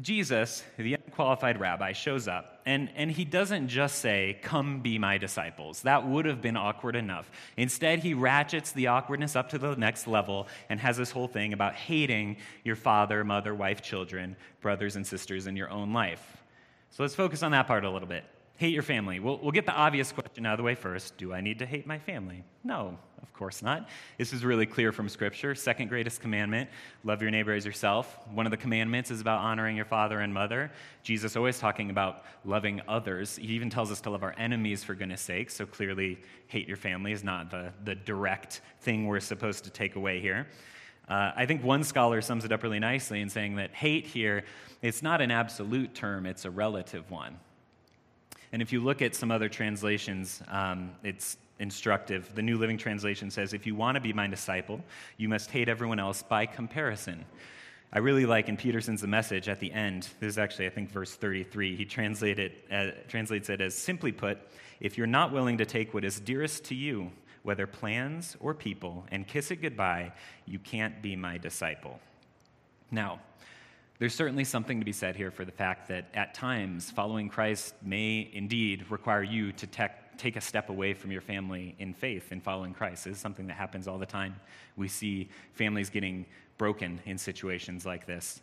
Jesus, 0.00 0.64
the 0.76 0.94
unqualified 0.94 1.60
rabbi, 1.60 1.92
shows 1.92 2.26
up, 2.26 2.62
and, 2.66 2.90
and 2.96 3.10
he 3.10 3.24
doesn't 3.24 3.68
just 3.68 4.00
say, 4.00 4.38
Come 4.42 4.80
be 4.80 4.98
my 4.98 5.18
disciples. 5.18 5.82
That 5.82 6.06
would 6.06 6.24
have 6.24 6.40
been 6.40 6.56
awkward 6.56 6.96
enough. 6.96 7.30
Instead, 7.56 8.00
he 8.00 8.12
ratchets 8.12 8.72
the 8.72 8.88
awkwardness 8.88 9.36
up 9.36 9.50
to 9.50 9.58
the 9.58 9.76
next 9.76 10.06
level 10.08 10.48
and 10.68 10.80
has 10.80 10.96
this 10.96 11.12
whole 11.12 11.28
thing 11.28 11.52
about 11.52 11.74
hating 11.74 12.38
your 12.64 12.76
father, 12.76 13.22
mother, 13.22 13.54
wife, 13.54 13.82
children, 13.82 14.34
brothers, 14.60 14.96
and 14.96 15.06
sisters 15.06 15.46
in 15.46 15.56
your 15.56 15.70
own 15.70 15.92
life. 15.92 16.42
So 16.90 17.02
let's 17.02 17.14
focus 17.14 17.42
on 17.42 17.52
that 17.52 17.66
part 17.66 17.84
a 17.84 17.90
little 17.90 18.08
bit. 18.08 18.24
Hate 18.56 18.72
your 18.72 18.84
family. 18.84 19.18
We'll, 19.18 19.38
we'll 19.38 19.50
get 19.50 19.66
the 19.66 19.74
obvious 19.74 20.12
question 20.12 20.46
out 20.46 20.52
of 20.52 20.58
the 20.58 20.62
way 20.62 20.76
first. 20.76 21.16
Do 21.16 21.32
I 21.32 21.40
need 21.40 21.58
to 21.58 21.66
hate 21.66 21.88
my 21.88 21.98
family? 21.98 22.44
No, 22.62 22.96
of 23.20 23.32
course 23.32 23.62
not. 23.62 23.88
This 24.16 24.32
is 24.32 24.44
really 24.44 24.64
clear 24.64 24.92
from 24.92 25.08
Scripture. 25.08 25.56
Second 25.56 25.88
greatest 25.88 26.20
commandment 26.20 26.70
love 27.02 27.20
your 27.20 27.32
neighbor 27.32 27.52
as 27.52 27.66
yourself. 27.66 28.16
One 28.32 28.46
of 28.46 28.52
the 28.52 28.56
commandments 28.56 29.10
is 29.10 29.20
about 29.20 29.40
honoring 29.40 29.74
your 29.74 29.84
father 29.86 30.20
and 30.20 30.32
mother. 30.32 30.70
Jesus 31.02 31.34
always 31.34 31.58
talking 31.58 31.90
about 31.90 32.22
loving 32.44 32.80
others. 32.86 33.34
He 33.34 33.54
even 33.54 33.70
tells 33.70 33.90
us 33.90 34.00
to 34.02 34.10
love 34.10 34.22
our 34.22 34.36
enemies 34.38 34.84
for 34.84 34.94
goodness 34.94 35.20
sake. 35.20 35.50
So 35.50 35.66
clearly, 35.66 36.20
hate 36.46 36.68
your 36.68 36.76
family 36.76 37.10
is 37.10 37.24
not 37.24 37.50
the, 37.50 37.72
the 37.84 37.96
direct 37.96 38.60
thing 38.82 39.08
we're 39.08 39.18
supposed 39.18 39.64
to 39.64 39.70
take 39.70 39.96
away 39.96 40.20
here. 40.20 40.46
Uh, 41.08 41.32
I 41.34 41.44
think 41.46 41.64
one 41.64 41.82
scholar 41.82 42.22
sums 42.22 42.44
it 42.44 42.52
up 42.52 42.62
really 42.62 42.78
nicely 42.78 43.20
in 43.20 43.28
saying 43.28 43.56
that 43.56 43.74
hate 43.74 44.06
here, 44.06 44.44
it's 44.80 45.02
not 45.02 45.20
an 45.20 45.32
absolute 45.32 45.92
term, 45.92 46.24
it's 46.24 46.44
a 46.44 46.50
relative 46.50 47.10
one. 47.10 47.40
And 48.54 48.62
if 48.62 48.72
you 48.72 48.78
look 48.78 49.02
at 49.02 49.16
some 49.16 49.32
other 49.32 49.48
translations, 49.48 50.40
um, 50.46 50.92
it's 51.02 51.38
instructive. 51.58 52.32
The 52.36 52.42
New 52.42 52.56
Living 52.56 52.78
Translation 52.78 53.28
says, 53.28 53.52
If 53.52 53.66
you 53.66 53.74
want 53.74 53.96
to 53.96 54.00
be 54.00 54.12
my 54.12 54.28
disciple, 54.28 54.80
you 55.16 55.28
must 55.28 55.50
hate 55.50 55.68
everyone 55.68 55.98
else 55.98 56.22
by 56.22 56.46
comparison. 56.46 57.24
I 57.92 57.98
really 57.98 58.26
like 58.26 58.48
in 58.48 58.56
Peterson's 58.56 59.00
The 59.00 59.08
Message 59.08 59.48
at 59.48 59.58
the 59.58 59.72
end, 59.72 60.06
this 60.20 60.28
is 60.28 60.38
actually, 60.38 60.66
I 60.66 60.70
think, 60.70 60.88
verse 60.88 61.16
33. 61.16 61.74
He 61.74 61.84
translate 61.84 62.38
it, 62.38 62.64
uh, 62.70 62.90
translates 63.08 63.50
it 63.50 63.60
as 63.60 63.74
simply 63.74 64.12
put, 64.12 64.38
if 64.78 64.96
you're 64.96 65.08
not 65.08 65.32
willing 65.32 65.58
to 65.58 65.66
take 65.66 65.92
what 65.92 66.04
is 66.04 66.20
dearest 66.20 66.64
to 66.66 66.76
you, 66.76 67.10
whether 67.42 67.66
plans 67.66 68.36
or 68.38 68.54
people, 68.54 69.04
and 69.10 69.26
kiss 69.26 69.50
it 69.50 69.62
goodbye, 69.62 70.12
you 70.46 70.60
can't 70.60 71.02
be 71.02 71.16
my 71.16 71.38
disciple. 71.38 71.98
Now, 72.92 73.18
there's 73.98 74.14
certainly 74.14 74.44
something 74.44 74.80
to 74.80 74.84
be 74.84 74.92
said 74.92 75.14
here 75.14 75.30
for 75.30 75.44
the 75.44 75.52
fact 75.52 75.88
that 75.88 76.06
at 76.14 76.34
times 76.34 76.90
following 76.90 77.28
Christ 77.28 77.74
may 77.82 78.28
indeed 78.32 78.84
require 78.90 79.22
you 79.22 79.52
to 79.52 79.66
take 80.16 80.36
a 80.36 80.40
step 80.40 80.68
away 80.68 80.94
from 80.94 81.12
your 81.12 81.20
family 81.20 81.76
in 81.78 81.94
faith 81.94 82.32
in 82.32 82.40
following 82.40 82.74
Christ. 82.74 83.04
This 83.04 83.16
is 83.16 83.20
something 83.20 83.46
that 83.46 83.54
happens 83.54 83.86
all 83.86 83.98
the 83.98 84.06
time. 84.06 84.34
We 84.76 84.88
see 84.88 85.28
families 85.52 85.90
getting 85.90 86.26
broken 86.58 87.00
in 87.04 87.18
situations 87.18 87.86
like 87.86 88.06
this. 88.06 88.40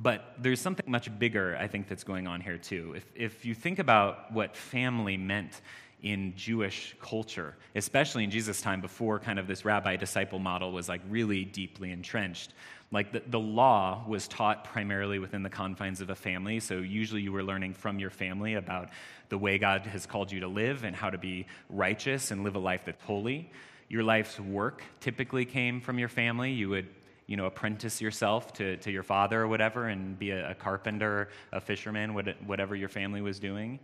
But 0.00 0.34
there's 0.38 0.60
something 0.60 0.88
much 0.88 1.16
bigger, 1.18 1.56
I 1.56 1.66
think, 1.66 1.88
that's 1.88 2.04
going 2.04 2.26
on 2.26 2.40
here 2.40 2.58
too. 2.58 2.94
If, 2.96 3.04
if 3.14 3.44
you 3.44 3.54
think 3.54 3.80
about 3.80 4.32
what 4.32 4.56
family 4.56 5.16
meant 5.16 5.60
in 6.02 6.34
Jewish 6.36 6.94
culture, 7.02 7.56
especially 7.74 8.24
in 8.24 8.30
Jesus' 8.30 8.60
time 8.60 8.80
before 8.80 9.18
kind 9.18 9.38
of 9.38 9.46
this 9.46 9.64
rabbi 9.64 9.96
disciple 9.96 10.38
model 10.38 10.72
was 10.72 10.88
like 10.88 11.00
really 11.08 11.44
deeply 11.44 11.90
entrenched. 11.90 12.52
Like 12.90 13.12
the, 13.12 13.22
the 13.26 13.40
law 13.40 14.04
was 14.06 14.28
taught 14.28 14.64
primarily 14.64 15.18
within 15.18 15.42
the 15.42 15.50
confines 15.50 16.00
of 16.00 16.10
a 16.10 16.14
family, 16.14 16.60
so 16.60 16.78
usually 16.78 17.20
you 17.20 17.32
were 17.32 17.42
learning 17.42 17.74
from 17.74 17.98
your 17.98 18.10
family 18.10 18.54
about 18.54 18.90
the 19.28 19.36
way 19.36 19.58
God 19.58 19.82
has 19.82 20.06
called 20.06 20.32
you 20.32 20.40
to 20.40 20.48
live 20.48 20.84
and 20.84 20.96
how 20.96 21.10
to 21.10 21.18
be 21.18 21.46
righteous 21.68 22.30
and 22.30 22.44
live 22.44 22.54
a 22.54 22.60
life 22.60 22.82
that's 22.86 23.02
holy. 23.04 23.50
Your 23.88 24.02
life's 24.02 24.38
work 24.38 24.82
typically 25.00 25.44
came 25.44 25.80
from 25.80 25.98
your 25.98 26.08
family. 26.08 26.52
You 26.52 26.70
would 26.70 26.88
you 27.26 27.36
know, 27.36 27.44
apprentice 27.44 28.00
yourself 28.00 28.54
to, 28.54 28.78
to 28.78 28.90
your 28.90 29.02
father 29.02 29.42
or 29.42 29.48
whatever 29.48 29.88
and 29.88 30.18
be 30.18 30.30
a, 30.30 30.52
a 30.52 30.54
carpenter, 30.54 31.28
a 31.52 31.60
fisherman, 31.60 32.14
whatever 32.14 32.74
your 32.74 32.88
family 32.88 33.20
was 33.20 33.38
doing. 33.38 33.78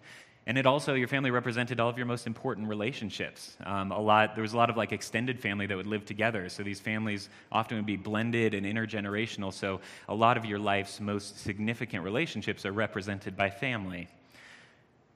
And 0.46 0.58
it 0.58 0.66
also, 0.66 0.92
your 0.92 1.08
family 1.08 1.30
represented 1.30 1.80
all 1.80 1.88
of 1.88 1.96
your 1.96 2.06
most 2.06 2.26
important 2.26 2.68
relationships. 2.68 3.56
Um, 3.64 3.92
a 3.92 4.00
lot, 4.00 4.34
there 4.34 4.42
was 4.42 4.52
a 4.52 4.56
lot 4.58 4.68
of 4.68 4.76
like 4.76 4.92
extended 4.92 5.40
family 5.40 5.66
that 5.66 5.76
would 5.76 5.86
live 5.86 6.04
together. 6.04 6.50
So 6.50 6.62
these 6.62 6.80
families 6.80 7.30
often 7.50 7.78
would 7.78 7.86
be 7.86 7.96
blended 7.96 8.52
and 8.52 8.66
intergenerational. 8.66 9.54
So 9.54 9.80
a 10.06 10.14
lot 10.14 10.36
of 10.36 10.44
your 10.44 10.58
life's 10.58 11.00
most 11.00 11.40
significant 11.40 12.04
relationships 12.04 12.66
are 12.66 12.72
represented 12.72 13.38
by 13.38 13.48
family. 13.48 14.08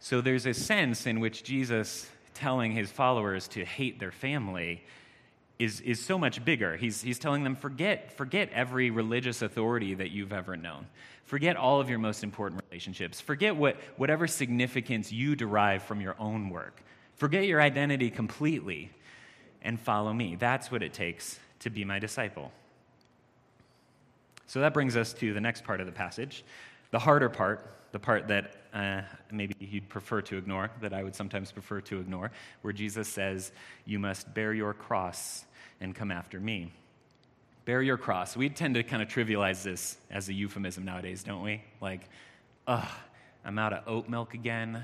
So 0.00 0.22
there's 0.22 0.46
a 0.46 0.54
sense 0.54 1.06
in 1.06 1.20
which 1.20 1.44
Jesus 1.44 2.08
telling 2.32 2.72
his 2.72 2.90
followers 2.90 3.48
to 3.48 3.64
hate 3.64 4.00
their 4.00 4.12
family 4.12 4.82
is, 5.58 5.80
is 5.80 6.02
so 6.02 6.16
much 6.16 6.44
bigger. 6.44 6.76
He's, 6.76 7.02
he's 7.02 7.18
telling 7.18 7.42
them, 7.42 7.56
forget, 7.56 8.12
forget 8.12 8.48
every 8.52 8.90
religious 8.90 9.42
authority 9.42 9.92
that 9.94 10.10
you've 10.10 10.32
ever 10.32 10.56
known. 10.56 10.86
Forget 11.28 11.58
all 11.58 11.78
of 11.78 11.90
your 11.90 11.98
most 11.98 12.24
important 12.24 12.62
relationships. 12.70 13.20
Forget 13.20 13.54
what, 13.54 13.76
whatever 13.98 14.26
significance 14.26 15.12
you 15.12 15.36
derive 15.36 15.82
from 15.82 16.00
your 16.00 16.16
own 16.18 16.48
work. 16.48 16.82
Forget 17.16 17.44
your 17.44 17.60
identity 17.60 18.08
completely 18.08 18.90
and 19.60 19.78
follow 19.78 20.14
me. 20.14 20.36
That's 20.36 20.72
what 20.72 20.82
it 20.82 20.94
takes 20.94 21.38
to 21.58 21.68
be 21.68 21.84
my 21.84 21.98
disciple. 21.98 22.50
So 24.46 24.60
that 24.60 24.72
brings 24.72 24.96
us 24.96 25.12
to 25.14 25.34
the 25.34 25.40
next 25.40 25.64
part 25.64 25.80
of 25.80 25.86
the 25.86 25.92
passage, 25.92 26.46
the 26.92 26.98
harder 26.98 27.28
part, 27.28 27.74
the 27.92 27.98
part 27.98 28.26
that 28.28 28.54
uh, 28.72 29.02
maybe 29.30 29.54
you'd 29.60 29.90
prefer 29.90 30.22
to 30.22 30.38
ignore, 30.38 30.70
that 30.80 30.94
I 30.94 31.04
would 31.04 31.14
sometimes 31.14 31.52
prefer 31.52 31.82
to 31.82 32.00
ignore, 32.00 32.30
where 32.62 32.72
Jesus 32.72 33.06
says, 33.06 33.52
You 33.84 33.98
must 33.98 34.32
bear 34.32 34.54
your 34.54 34.72
cross 34.72 35.44
and 35.78 35.94
come 35.94 36.10
after 36.10 36.40
me. 36.40 36.72
Bear 37.68 37.82
your 37.82 37.98
cross. 37.98 38.34
We 38.34 38.48
tend 38.48 38.76
to 38.76 38.82
kind 38.82 39.02
of 39.02 39.08
trivialize 39.10 39.62
this 39.62 39.98
as 40.10 40.30
a 40.30 40.32
euphemism 40.32 40.86
nowadays, 40.86 41.22
don't 41.22 41.42
we? 41.42 41.62
Like, 41.82 42.08
ugh, 42.66 42.88
I'm 43.44 43.58
out 43.58 43.74
of 43.74 43.86
oat 43.86 44.08
milk 44.08 44.32
again. 44.32 44.82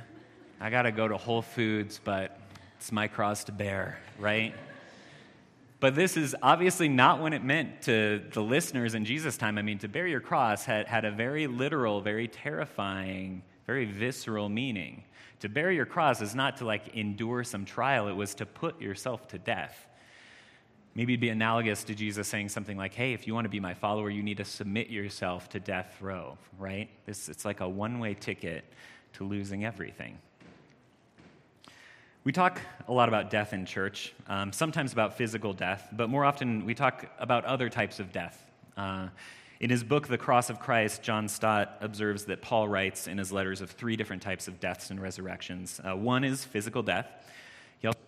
I 0.61 0.69
got 0.69 0.83
to 0.83 0.93
go 0.93 1.09
to 1.09 1.17
Whole 1.17 1.41
Foods, 1.41 1.99
but 2.05 2.39
it's 2.77 2.93
my 2.93 3.09
cross 3.09 3.45
to 3.45 3.53
bear, 3.53 3.99
right? 4.19 4.55
But 5.81 5.95
this 5.95 6.19
is 6.19 6.37
obviously 6.43 6.91
not 6.91 7.23
what 7.23 7.33
it 7.33 7.43
meant 7.43 7.81
to 7.85 8.23
the 8.35 8.43
listeners 8.43 8.95
in 8.95 9.07
Jesus' 9.07 9.39
time. 9.39 9.57
I 9.57 9.63
mean, 9.63 9.79
to 9.79 9.89
bear 9.89 10.07
your 10.07 10.21
cross 10.21 10.67
had, 10.67 10.87
had 10.87 11.07
a 11.07 11.11
very 11.11 11.47
literal, 11.47 12.03
very 12.03 12.29
terrifying, 12.29 13.45
very 13.67 13.87
visceral 13.87 14.51
meaning. 14.51 15.05
To 15.41 15.49
bear 15.49 15.73
your 15.73 15.87
cross 15.87 16.21
is 16.21 16.35
not 16.35 16.59
to 16.59 16.67
like 16.67 16.89
endure 16.89 17.45
some 17.45 17.65
trial, 17.65 18.09
it 18.09 18.15
was 18.15 18.35
to 18.35 18.45
put 18.45 18.79
yourself 18.79 19.27
to 19.29 19.39
death. 19.39 19.87
Maybe 20.95 21.15
it'd 21.15 21.21
be 21.21 21.31
analogous 21.31 21.83
to 21.85 21.95
Jesus 21.95 22.29
saying 22.29 22.51
something 22.51 22.77
like, 22.77 22.95
hey, 22.95 23.15
if 23.15 23.27
you 23.27 23.35
want 23.35 23.47
to 23.47 23.49
be 23.49 23.59
my 23.59 23.75
follower, 23.75 24.11
you 24.11 24.23
need 24.23 24.37
to 24.37 24.45
submit 24.45 24.91
yourself 24.91 25.49
to 25.51 25.61
death 25.61 26.01
row, 26.01 26.39
right? 26.57 26.89
This, 27.05 27.29
it's 27.29 27.45
like 27.45 27.61
a 27.61 27.69
one 27.69 27.99
way 27.99 28.15
ticket 28.15 28.65
to 29.15 29.25
losing 29.25 29.65
everything. 29.65 30.19
We 32.23 32.33
talk 32.33 32.61
a 32.89 32.93
lot 32.93 33.09
about 33.09 33.29
death 33.29 33.53
in 33.53 33.67
church, 33.67 34.15
um, 34.29 34.53
sometimes 34.53 34.93
about 34.93 35.19
physical 35.19 35.53
death, 35.53 35.89
but 35.93 36.09
more 36.09 36.25
often 36.25 36.65
we 36.65 36.75
talk 36.75 37.07
about 37.19 37.45
other 37.45 37.69
types 37.69 37.99
of 37.99 38.13
death. 38.13 38.51
Uh, 38.77 39.09
in 39.61 39.71
his 39.71 39.85
book, 39.85 40.09
The 40.09 40.19
Cross 40.19 40.49
of 40.49 40.59
Christ, 40.59 41.03
John 41.03 41.29
Stott 41.29 41.77
observes 41.81 42.25
that 42.27 42.41
Paul 42.41 42.69
writes 42.69 43.09
in 43.09 43.19
his 43.19 43.33
letters 43.33 43.61
of 43.61 43.71
three 43.71 43.97
different 43.97 44.23
types 44.23 44.49
of 44.49 44.61
deaths 44.61 44.91
and 44.91 45.01
resurrections. 45.01 45.81
Uh, 45.85 45.97
one 45.97 46.25
is 46.25 46.45
physical 46.45 46.83
death. 46.83 47.09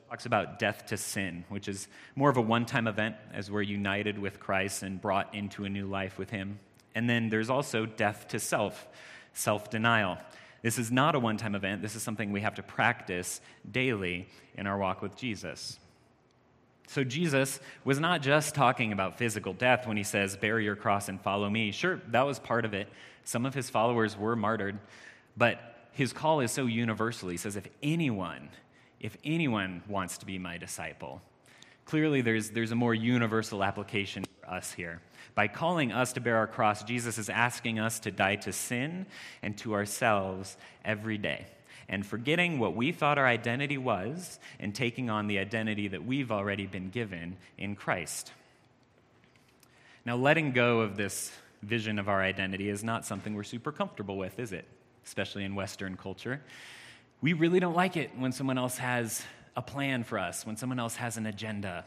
Talks 0.09 0.27
about 0.27 0.61
death 0.61 0.87
to 0.87 0.97
sin, 0.97 1.45
which 1.49 1.67
is 1.67 1.89
more 2.15 2.31
of 2.31 2.37
a 2.37 2.41
one 2.41 2.65
time 2.65 2.87
event 2.87 3.17
as 3.33 3.51
we're 3.51 3.63
united 3.63 4.19
with 4.19 4.39
Christ 4.39 4.83
and 4.83 5.01
brought 5.01 5.35
into 5.35 5.65
a 5.65 5.69
new 5.69 5.87
life 5.87 6.17
with 6.17 6.31
him. 6.31 6.61
And 6.95 7.11
then 7.11 7.29
there's 7.29 7.51
also 7.51 7.87
death 7.87 8.29
to 8.29 8.39
self, 8.39 8.87
self 9.33 9.69
denial. 9.69 10.19
This 10.63 10.79
is 10.79 10.93
not 10.93 11.15
a 11.15 11.19
one 11.19 11.37
time 11.37 11.55
event. 11.55 11.83
This 11.83 11.97
is 11.97 12.03
something 12.03 12.31
we 12.31 12.41
have 12.43 12.55
to 12.55 12.63
practice 12.63 13.41
daily 13.69 14.29
in 14.57 14.67
our 14.67 14.79
walk 14.79 15.03
with 15.03 15.17
Jesus. 15.17 15.79
So, 16.89 17.03
Jesus 17.03 17.59
was 17.85 17.99
not 17.99 18.23
just 18.23 18.55
talking 18.55 18.93
about 18.93 19.19
physical 19.19 19.53
death 19.53 19.89
when 19.89 19.97
he 19.97 20.05
says, 20.05 20.37
Bear 20.37 20.61
your 20.61 20.77
cross 20.77 21.09
and 21.09 21.21
follow 21.21 21.51
me. 21.51 21.73
Sure, 21.73 22.01
that 22.09 22.23
was 22.23 22.39
part 22.39 22.65
of 22.65 22.75
it. 22.75 22.89
Some 23.25 23.45
of 23.45 23.55
his 23.55 23.69
followers 23.69 24.17
were 24.17 24.37
martyred, 24.37 24.79
but 25.37 25.89
his 25.93 26.13
call 26.13 26.41
is 26.41 26.53
so 26.53 26.67
universal. 26.67 27.29
He 27.29 27.37
says, 27.37 27.57
If 27.57 27.67
anyone, 27.83 28.51
if 29.01 29.17
anyone 29.25 29.83
wants 29.89 30.19
to 30.19 30.27
be 30.27 30.39
my 30.39 30.59
disciple, 30.59 31.21
clearly 31.85 32.21
there's, 32.21 32.51
there's 32.51 32.73
a 32.73 32.77
more 32.77 32.95
universal 32.95 33.63
application 33.63 34.25
for 34.41 34.51
us 34.51 34.73
here. 34.73 35.01
By 35.35 35.49
calling 35.49 35.93
us 35.93 36.15
to 36.15 36.21
bear 36.21 36.37
our 36.37 36.47
cross, 36.47 36.83
Jesus 36.83 37.19
is 37.19 37.29
asking 37.29 37.79
us 37.79 38.01
to 38.01 38.11
die 38.11 38.37
to 38.37 38.53
sin 38.53 39.07
and 39.43 39.57
to 39.59 39.75
ourselves 39.75 40.57
every 40.85 41.19
day. 41.19 41.47
And 41.89 42.05
forgetting 42.05 42.59
what 42.59 42.75
we 42.75 42.91
thought 42.91 43.19
our 43.19 43.27
identity 43.27 43.79
was 43.79 44.41
and 44.59 44.75
taking 44.75 45.11
on 45.11 45.27
the 45.27 45.39
identity 45.39 45.89
that 45.89 46.05
we've 46.05 46.33
already 46.33 46.67
been 46.67 46.91
given 46.91 47.37
in 47.59 47.77
Christ. 47.77 48.33
Now, 50.05 50.17
letting 50.17 50.53
go 50.53 50.81
of 50.81 50.97
this 50.97 51.33
vision 51.63 51.99
of 51.99 52.09
our 52.09 52.23
identity 52.23 52.69
is 52.69 52.83
not 52.83 53.05
something 53.05 53.35
we're 53.35 53.43
super 53.45 53.73
comfortable 53.73 54.17
with, 54.17 54.39
is 54.39 54.53
it? 54.53 54.65
Especially 55.05 55.45
in 55.45 55.55
Western 55.55 55.97
culture. 55.97 56.41
We 57.23 57.33
really 57.33 57.61
don't 57.61 57.77
like 57.77 57.97
it 57.97 58.11
when 58.17 58.33
someone 58.33 58.59
else 58.59 58.79
has 58.79 59.23
a 59.57 59.63
plan 59.63 60.05
for 60.05 60.19
us, 60.19 60.45
when 60.45 60.57
someone 60.57 60.79
else 60.79 60.97
has 60.97 61.17
an 61.17 61.27
agenda, 61.27 61.85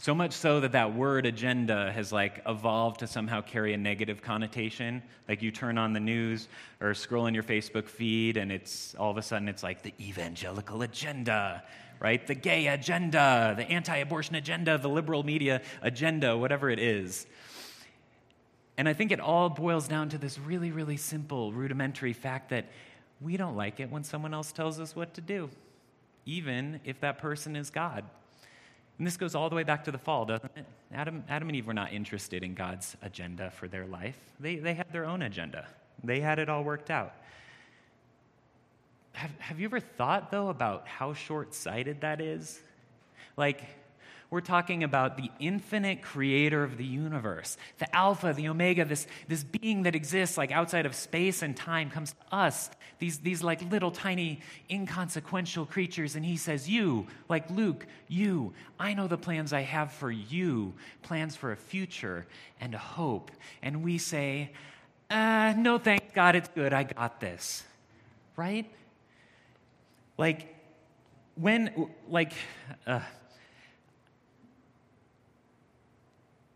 so 0.00 0.14
much 0.14 0.32
so 0.32 0.60
that 0.60 0.72
that 0.72 0.94
word 0.94 1.26
agenda 1.26 1.92
has 1.92 2.10
like 2.10 2.40
evolved 2.46 3.00
to 3.00 3.06
somehow 3.06 3.42
carry 3.42 3.74
a 3.74 3.76
negative 3.76 4.22
connotation. 4.22 5.02
Like 5.28 5.42
you 5.42 5.50
turn 5.50 5.76
on 5.76 5.92
the 5.92 6.00
news 6.00 6.48
or 6.80 6.94
scroll 6.94 7.26
in 7.26 7.34
your 7.34 7.42
Facebook 7.42 7.86
feed 7.86 8.38
and 8.38 8.50
it's 8.50 8.94
all 8.94 9.10
of 9.10 9.18
a 9.18 9.22
sudden 9.22 9.46
it's 9.46 9.62
like 9.62 9.82
the 9.82 9.92
evangelical 10.00 10.80
agenda, 10.80 11.62
right? 11.98 12.26
The 12.26 12.34
gay 12.34 12.68
agenda, 12.68 13.52
the 13.54 13.64
anti-abortion 13.64 14.36
agenda, 14.36 14.78
the 14.78 14.88
liberal 14.88 15.22
media 15.22 15.60
agenda, 15.82 16.34
whatever 16.34 16.70
it 16.70 16.78
is. 16.78 17.26
And 18.78 18.88
I 18.88 18.94
think 18.94 19.12
it 19.12 19.20
all 19.20 19.50
boils 19.50 19.86
down 19.86 20.08
to 20.08 20.16
this 20.16 20.38
really, 20.38 20.70
really 20.70 20.96
simple, 20.96 21.52
rudimentary 21.52 22.14
fact 22.14 22.48
that 22.48 22.70
we 23.20 23.36
don't 23.36 23.56
like 23.56 23.80
it 23.80 23.90
when 23.90 24.04
someone 24.04 24.32
else 24.32 24.52
tells 24.52 24.80
us 24.80 24.96
what 24.96 25.14
to 25.14 25.20
do, 25.20 25.50
even 26.26 26.80
if 26.84 27.00
that 27.00 27.18
person 27.18 27.56
is 27.56 27.70
God. 27.70 28.04
And 28.98 29.06
this 29.06 29.16
goes 29.16 29.34
all 29.34 29.48
the 29.48 29.56
way 29.56 29.62
back 29.62 29.84
to 29.84 29.90
the 29.90 29.98
fall, 29.98 30.24
doesn't 30.26 30.50
it? 30.56 30.66
Adam, 30.92 31.24
Adam 31.28 31.48
and 31.48 31.56
Eve 31.56 31.66
were 31.66 31.74
not 31.74 31.92
interested 31.92 32.42
in 32.42 32.54
God's 32.54 32.96
agenda 33.02 33.50
for 33.50 33.68
their 33.68 33.86
life, 33.86 34.18
they, 34.38 34.56
they 34.56 34.74
had 34.74 34.92
their 34.92 35.04
own 35.04 35.22
agenda, 35.22 35.66
they 36.04 36.20
had 36.20 36.38
it 36.38 36.48
all 36.48 36.64
worked 36.64 36.90
out. 36.90 37.14
Have, 39.12 39.30
have 39.38 39.60
you 39.60 39.66
ever 39.66 39.80
thought, 39.80 40.30
though, 40.30 40.48
about 40.48 40.86
how 40.86 41.14
short 41.14 41.54
sighted 41.54 42.00
that 42.02 42.20
is? 42.20 42.60
Like, 43.36 43.64
we're 44.30 44.40
talking 44.40 44.84
about 44.84 45.16
the 45.16 45.28
infinite 45.40 46.02
creator 46.02 46.62
of 46.62 46.76
the 46.76 46.84
universe, 46.84 47.56
the 47.78 47.94
Alpha, 47.94 48.32
the 48.32 48.48
Omega, 48.48 48.84
this, 48.84 49.08
this 49.26 49.42
being 49.42 49.82
that 49.82 49.96
exists 49.96 50.38
like 50.38 50.52
outside 50.52 50.86
of 50.86 50.94
space 50.94 51.42
and 51.42 51.56
time 51.56 51.90
comes 51.90 52.12
to 52.12 52.36
us, 52.36 52.70
these, 53.00 53.18
these 53.18 53.42
like 53.42 53.60
little 53.72 53.90
tiny 53.90 54.40
inconsequential 54.70 55.66
creatures. 55.66 56.14
And 56.14 56.24
he 56.24 56.36
says, 56.36 56.70
You, 56.70 57.08
like 57.28 57.50
Luke, 57.50 57.86
you, 58.06 58.52
I 58.78 58.94
know 58.94 59.08
the 59.08 59.18
plans 59.18 59.52
I 59.52 59.62
have 59.62 59.92
for 59.92 60.12
you, 60.12 60.74
plans 61.02 61.34
for 61.34 61.50
a 61.50 61.56
future 61.56 62.24
and 62.60 62.72
a 62.72 62.78
hope. 62.78 63.32
And 63.62 63.82
we 63.82 63.98
say, 63.98 64.52
uh, 65.10 65.54
No, 65.56 65.78
thank 65.78 66.14
God, 66.14 66.36
it's 66.36 66.48
good, 66.50 66.72
I 66.72 66.84
got 66.84 67.20
this. 67.20 67.64
Right? 68.36 68.70
Like, 70.16 70.54
when, 71.34 71.90
like, 72.08 72.32
uh, 72.86 73.00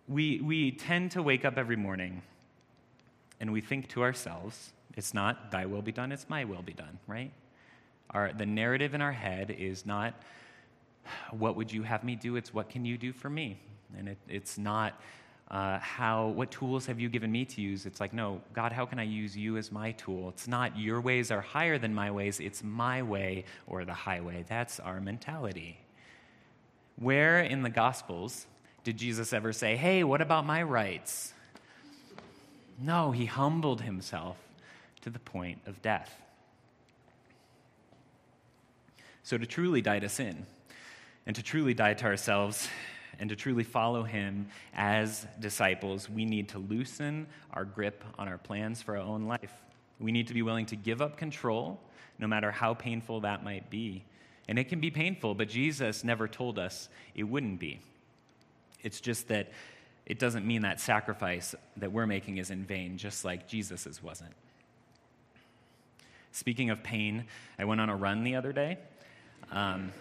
we, 0.09 0.41
we 0.41 0.71
tend 0.73 1.13
to 1.13 1.23
wake 1.23 1.45
up 1.45 1.57
every 1.57 1.77
morning 1.77 2.23
and 3.41 3.53
we 3.53 3.61
think 3.61 3.89
to 3.89 4.03
ourselves, 4.03 4.73
it's 4.97 5.15
not 5.15 5.51
thy 5.51 5.67
will 5.67 5.83
be 5.83 5.93
done, 5.93 6.13
it's 6.13 6.29
my 6.29 6.45
will 6.45 6.63
be 6.63 6.73
done, 6.73 6.99
right? 7.07 7.33
Our, 8.11 8.33
the 8.33 8.47
narrative 8.47 8.95
in 8.95 9.01
our 9.01 9.13
head 9.13 9.51
is 9.51 9.87
not, 9.87 10.15
what 11.31 11.57
would 11.57 11.73
you 11.73 11.83
have 11.83 12.05
me 12.05 12.17
do? 12.17 12.37
It's 12.37 12.55
what 12.55 12.69
can 12.69 12.85
you 12.85 12.97
do 12.97 13.13
for 13.13 13.29
me? 13.29 13.59
And 13.99 14.09
it, 14.09 14.19
it's 14.29 14.59
not, 14.59 15.01
uh, 15.51 15.79
how, 15.79 16.29
what 16.29 16.51
tools 16.51 16.87
have 16.87 16.99
you 17.01 17.09
given 17.09 17.31
me 17.31 17.45
to 17.45 17.61
use? 17.61 17.87
It's 17.87 18.01
like, 18.01 18.13
no, 18.13 18.41
God, 18.53 18.73
how 18.73 18.87
can 18.87 18.99
I 18.99 19.03
use 19.03 19.37
you 19.37 19.57
as 19.57 19.71
my 19.71 19.93
tool? 19.93 20.31
It's 20.31 20.49
not 20.49 20.79
your 20.79 21.01
ways 21.01 21.31
are 21.31 21.41
higher 21.41 21.79
than 21.79 21.95
my 21.95 22.11
ways, 22.11 22.41
it's 22.41 22.63
my 22.63 23.03
way 23.03 23.45
or 23.67 23.85
the 23.85 23.95
highway. 23.95 24.45
That's 24.49 24.81
our 24.81 25.01
mentality. 25.01 25.79
Where 26.97 27.41
in 27.41 27.63
the 27.63 27.71
Gospels 27.71 28.47
did 28.85 28.99
Jesus 28.99 29.33
ever 29.33 29.53
say, 29.53 29.77
Hey, 29.77 30.05
what 30.05 30.21
about 30.21 30.47
my 30.47 30.63
rights? 30.63 31.33
No, 32.79 33.11
he 33.11 33.27
humbled 33.27 33.81
himself 33.83 34.37
to 35.01 35.11
the 35.11 35.19
point 35.19 35.61
of 35.67 35.81
death. 35.83 36.15
So, 39.23 39.39
to 39.39 39.47
truly 39.47 39.81
die 39.81 40.01
to 40.01 40.09
sin, 40.09 40.45
and 41.27 41.35
to 41.35 41.43
truly 41.43 41.73
die 41.73 41.95
to 41.95 42.05
ourselves, 42.05 42.69
and 43.19 43.31
to 43.31 43.37
truly 43.37 43.65
follow 43.65 44.03
him 44.03 44.49
as 44.75 45.27
disciples, 45.41 46.11
we 46.11 46.25
need 46.27 46.51
to 46.51 46.59
loosen 46.59 47.27
our 47.53 47.65
grip 47.65 48.05
on 48.19 48.29
our 48.29 48.39
plans 48.39 48.83
for 48.83 48.97
our 48.97 49.03
own 49.03 49.25
life. 49.25 49.53
We 49.99 50.13
need 50.13 50.27
to 50.29 50.35
be 50.35 50.43
willing 50.43 50.67
to 50.67 50.77
give 50.77 51.01
up 51.01 51.17
control, 51.17 51.81
no 52.19 52.27
matter 52.27 52.51
how 52.51 52.75
painful 52.75 53.21
that 53.21 53.45
might 53.45 53.71
be. 53.71 54.05
And 54.47 54.59
it 54.59 54.69
can 54.69 54.81
be 54.81 54.91
painful, 54.91 55.35
but 55.35 55.49
Jesus 55.49 56.05
never 56.05 56.29
told 56.29 56.59
us 56.59 56.89
it 57.15 57.23
wouldn't 57.23 57.61
be. 57.61 57.81
It's 58.85 59.01
just 59.01 59.29
that 59.29 59.51
it 60.07 60.19
doesn't 60.19 60.47
mean 60.47 60.63
that 60.63 60.81
sacrifice 60.81 61.55
that 61.79 61.91
we're 61.91 62.07
making 62.07 62.37
is 62.37 62.51
in 62.51 62.65
vain, 62.65 62.99
just 62.99 63.25
like 63.25 63.49
Jesus's 63.49 64.03
wasn't. 64.03 64.35
Speaking 66.31 66.71
of 66.71 66.83
pain, 66.83 67.25
I 67.59 67.65
went 67.65 67.81
on 67.81 67.89
a 67.89 67.97
run 67.97 68.23
the 68.23 68.37
other 68.37 68.53
day. 68.53 68.79
Um, 69.51 69.93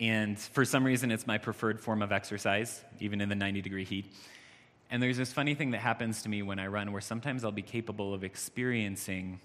and 0.00 0.38
for 0.38 0.64
some 0.64 0.84
reason, 0.84 1.10
it's 1.10 1.26
my 1.26 1.36
preferred 1.36 1.80
form 1.80 2.00
of 2.00 2.10
exercise, 2.10 2.82
even 3.00 3.20
in 3.20 3.28
the 3.28 3.34
90 3.34 3.60
degree 3.60 3.84
heat. 3.84 4.06
And 4.90 5.02
there's 5.02 5.18
this 5.18 5.32
funny 5.32 5.54
thing 5.54 5.72
that 5.72 5.80
happens 5.80 6.22
to 6.22 6.28
me 6.28 6.42
when 6.42 6.58
I 6.58 6.66
run 6.66 6.90
where 6.92 7.00
sometimes 7.00 7.44
I'll 7.44 7.52
be 7.52 7.62
capable 7.62 8.14
of 8.14 8.24
experiencing 8.24 9.40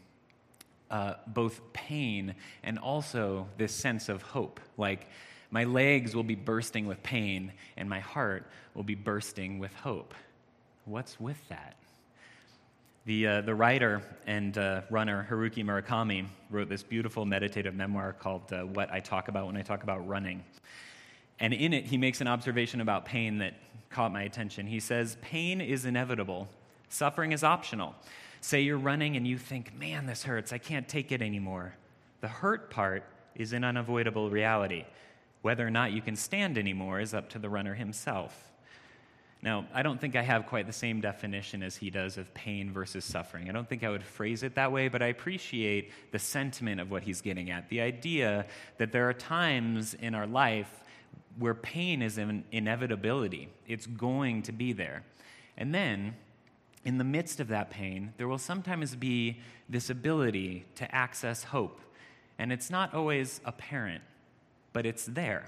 uh, 0.89 1.15
both 1.27 1.61
pain 1.73 2.35
and 2.63 2.79
also 2.79 3.47
this 3.57 3.73
sense 3.73 4.07
of 4.07 4.21
hope. 4.21 4.59
Like, 4.77 5.07
my 5.51 5.63
legs 5.63 6.15
will 6.15 6.23
be 6.23 6.35
bursting 6.35 6.87
with 6.87 7.01
pain, 7.03 7.51
and 7.77 7.89
my 7.89 7.99
heart 7.99 8.45
will 8.73 8.83
be 8.83 8.95
bursting 8.95 9.59
with 9.59 9.73
hope. 9.73 10.13
What's 10.85 11.19
with 11.19 11.37
that? 11.49 11.75
The, 13.05 13.27
uh, 13.27 13.41
the 13.41 13.53
writer 13.53 14.01
and 14.25 14.57
uh, 14.57 14.81
runner 14.89 15.27
Haruki 15.29 15.63
Murakami 15.63 16.25
wrote 16.49 16.69
this 16.69 16.81
beautiful 16.81 17.23
meditative 17.23 17.75
memoir 17.75 18.13
called 18.13 18.51
uh, 18.51 18.63
What 18.63 18.91
I 18.91 18.99
Talk 18.99 19.27
About 19.27 19.45
When 19.45 19.57
I 19.57 19.61
Talk 19.61 19.83
About 19.83 20.07
Running. 20.07 20.43
And 21.39 21.53
in 21.53 21.73
it, 21.73 21.85
he 21.85 21.97
makes 21.97 22.21
an 22.21 22.27
observation 22.27 22.81
about 22.81 23.05
pain 23.05 23.39
that 23.39 23.53
caught 23.89 24.11
my 24.11 24.23
attention. 24.23 24.65
He 24.65 24.79
says, 24.79 25.17
Pain 25.21 25.61
is 25.61 25.85
inevitable, 25.85 26.47
suffering 26.89 27.31
is 27.31 27.43
optional. 27.43 27.95
Say 28.41 28.61
you're 28.61 28.77
running 28.77 29.15
and 29.15 29.27
you 29.27 29.37
think, 29.37 29.77
man, 29.77 30.05
this 30.05 30.23
hurts, 30.23 30.53
I 30.53 30.57
can't 30.57 30.87
take 30.87 31.11
it 31.11 31.21
anymore. 31.21 31.75
The 32.21 32.27
hurt 32.27 32.69
part 32.69 33.03
is 33.35 33.53
an 33.53 33.63
unavoidable 33.63 34.29
reality. 34.29 34.85
Whether 35.45 35.67
or 35.67 35.69
not 35.69 35.91
you 35.91 36.01
can 36.01 36.15
stand 36.15 36.57
anymore 36.57 36.99
is 36.99 37.13
up 37.13 37.29
to 37.29 37.37
the 37.37 37.49
runner 37.49 37.75
himself. 37.75 38.51
Now, 39.43 39.67
I 39.75 39.83
don't 39.83 40.01
think 40.01 40.15
I 40.15 40.23
have 40.23 40.47
quite 40.47 40.65
the 40.65 40.73
same 40.73 41.01
definition 41.01 41.61
as 41.61 41.75
he 41.75 41.91
does 41.91 42.17
of 42.17 42.33
pain 42.33 42.71
versus 42.73 43.05
suffering. 43.05 43.47
I 43.47 43.51
don't 43.51 43.69
think 43.69 43.83
I 43.83 43.91
would 43.91 44.01
phrase 44.01 44.41
it 44.41 44.55
that 44.55 44.71
way, 44.71 44.87
but 44.87 45.03
I 45.03 45.05
appreciate 45.09 45.91
the 46.11 46.17
sentiment 46.17 46.81
of 46.81 46.89
what 46.89 47.03
he's 47.03 47.21
getting 47.21 47.51
at. 47.51 47.69
The 47.69 47.81
idea 47.81 48.47
that 48.79 48.91
there 48.91 49.07
are 49.07 49.13
times 49.13 49.93
in 49.93 50.15
our 50.15 50.25
life 50.25 50.83
where 51.37 51.53
pain 51.53 52.01
is 52.01 52.17
an 52.17 52.43
inevitability, 52.51 53.49
it's 53.67 53.85
going 53.85 54.41
to 54.41 54.51
be 54.51 54.73
there. 54.73 55.03
And 55.57 55.75
then, 55.75 56.15
in 56.85 56.97
the 56.97 57.03
midst 57.03 57.39
of 57.39 57.49
that 57.49 57.69
pain, 57.69 58.15
there 58.17 58.27
will 58.27 58.39
sometimes 58.39 58.95
be 58.95 59.41
this 59.69 59.91
ability 59.91 60.65
to 60.77 60.95
access 60.95 61.43
hope. 61.43 61.81
And 62.39 62.51
it's 62.51 62.71
not 62.71 62.95
always 62.95 63.41
apparent, 63.45 64.01
but 64.75 64.85
it's 64.85 65.05
there. 65.05 65.47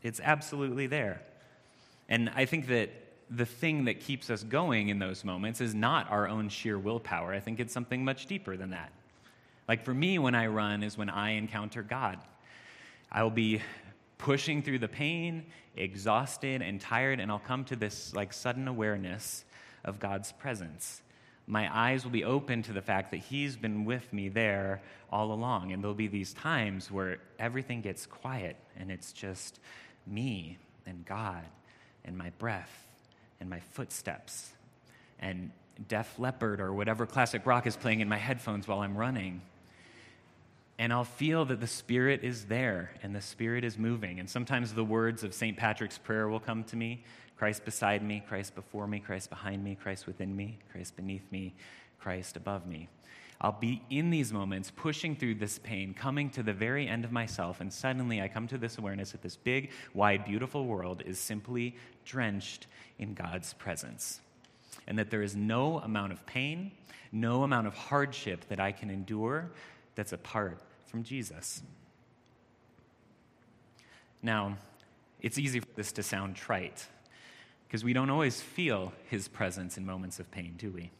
It's 0.00 0.20
absolutely 0.22 0.86
there. 0.86 1.20
And 2.08 2.30
I 2.36 2.44
think 2.44 2.68
that 2.68 2.90
the 3.28 3.44
thing 3.44 3.86
that 3.86 3.98
keeps 3.98 4.30
us 4.30 4.44
going 4.44 4.90
in 4.90 5.00
those 5.00 5.24
moments 5.24 5.60
is 5.60 5.74
not 5.74 6.08
our 6.08 6.28
own 6.28 6.48
sheer 6.48 6.78
willpower. 6.78 7.32
I 7.32 7.40
think 7.40 7.58
it's 7.58 7.74
something 7.74 8.04
much 8.04 8.26
deeper 8.26 8.56
than 8.56 8.70
that. 8.70 8.92
Like 9.66 9.84
for 9.84 9.92
me, 9.92 10.20
when 10.20 10.36
I 10.36 10.46
run, 10.46 10.84
is 10.84 10.96
when 10.96 11.10
I 11.10 11.30
encounter 11.30 11.82
God. 11.82 12.18
I 13.10 13.24
will 13.24 13.30
be 13.30 13.60
pushing 14.18 14.62
through 14.62 14.78
the 14.78 14.88
pain, 14.88 15.46
exhausted 15.74 16.62
and 16.62 16.80
tired, 16.80 17.18
and 17.18 17.28
I'll 17.28 17.40
come 17.40 17.64
to 17.64 17.76
this 17.76 18.14
like 18.14 18.32
sudden 18.32 18.68
awareness 18.68 19.44
of 19.82 19.98
God's 19.98 20.30
presence. 20.30 21.02
My 21.50 21.68
eyes 21.76 22.04
will 22.04 22.12
be 22.12 22.22
open 22.22 22.62
to 22.62 22.72
the 22.72 22.80
fact 22.80 23.10
that 23.10 23.18
He's 23.18 23.56
been 23.56 23.84
with 23.84 24.12
me 24.12 24.28
there 24.28 24.80
all 25.10 25.32
along. 25.32 25.72
And 25.72 25.82
there'll 25.82 25.94
be 25.94 26.06
these 26.06 26.32
times 26.32 26.92
where 26.92 27.18
everything 27.40 27.80
gets 27.80 28.06
quiet 28.06 28.56
and 28.78 28.90
it's 28.90 29.12
just 29.12 29.58
me 30.06 30.58
and 30.86 31.04
God 31.04 31.42
and 32.04 32.16
my 32.16 32.30
breath 32.38 32.86
and 33.40 33.50
my 33.50 33.58
footsteps 33.58 34.50
and 35.18 35.50
Def 35.88 36.18
Leppard 36.20 36.60
or 36.60 36.72
whatever 36.72 37.04
classic 37.04 37.44
rock 37.44 37.66
is 37.66 37.76
playing 37.76 37.98
in 37.98 38.08
my 38.08 38.16
headphones 38.16 38.68
while 38.68 38.80
I'm 38.80 38.96
running. 38.96 39.42
And 40.78 40.92
I'll 40.92 41.04
feel 41.04 41.44
that 41.46 41.60
the 41.60 41.66
Spirit 41.66 42.22
is 42.22 42.44
there 42.44 42.92
and 43.02 43.14
the 43.14 43.20
Spirit 43.20 43.64
is 43.64 43.76
moving. 43.76 44.20
And 44.20 44.30
sometimes 44.30 44.72
the 44.72 44.84
words 44.84 45.24
of 45.24 45.34
St. 45.34 45.56
Patrick's 45.56 45.98
prayer 45.98 46.28
will 46.28 46.40
come 46.40 46.62
to 46.64 46.76
me 46.76 47.02
Christ 47.40 47.64
beside 47.64 48.02
me, 48.02 48.22
Christ 48.28 48.54
before 48.54 48.86
me, 48.86 49.00
Christ 49.00 49.30
behind 49.30 49.64
me, 49.64 49.74
Christ 49.74 50.06
within 50.06 50.36
me, 50.36 50.58
Christ 50.70 50.94
beneath 50.94 51.24
me, 51.32 51.54
Christ 51.98 52.36
above 52.36 52.66
me. 52.66 52.90
I'll 53.40 53.56
be 53.58 53.80
in 53.88 54.10
these 54.10 54.30
moments 54.30 54.70
pushing 54.70 55.16
through 55.16 55.36
this 55.36 55.58
pain, 55.58 55.94
coming 55.94 56.28
to 56.32 56.42
the 56.42 56.52
very 56.52 56.86
end 56.86 57.02
of 57.02 57.12
myself, 57.12 57.62
and 57.62 57.72
suddenly 57.72 58.20
I 58.20 58.28
come 58.28 58.46
to 58.48 58.58
this 58.58 58.76
awareness 58.76 59.12
that 59.12 59.22
this 59.22 59.36
big, 59.36 59.70
wide, 59.94 60.26
beautiful 60.26 60.66
world 60.66 61.02
is 61.06 61.18
simply 61.18 61.76
drenched 62.04 62.66
in 62.98 63.14
God's 63.14 63.54
presence. 63.54 64.20
And 64.86 64.98
that 64.98 65.10
there 65.10 65.22
is 65.22 65.34
no 65.34 65.78
amount 65.78 66.12
of 66.12 66.26
pain, 66.26 66.72
no 67.10 67.42
amount 67.42 67.66
of 67.66 67.72
hardship 67.72 68.46
that 68.50 68.60
I 68.60 68.70
can 68.70 68.90
endure 68.90 69.50
that's 69.94 70.12
apart 70.12 70.60
from 70.84 71.04
Jesus. 71.04 71.62
Now, 74.22 74.58
it's 75.22 75.38
easy 75.38 75.60
for 75.60 75.68
this 75.74 75.90
to 75.92 76.02
sound 76.02 76.36
trite 76.36 76.86
because 77.70 77.84
we 77.84 77.92
don't 77.92 78.10
always 78.10 78.40
feel 78.40 78.92
his 79.10 79.28
presence 79.28 79.78
in 79.78 79.86
moments 79.86 80.18
of 80.18 80.28
pain, 80.32 80.54
do 80.58 80.72
we? 80.72 80.90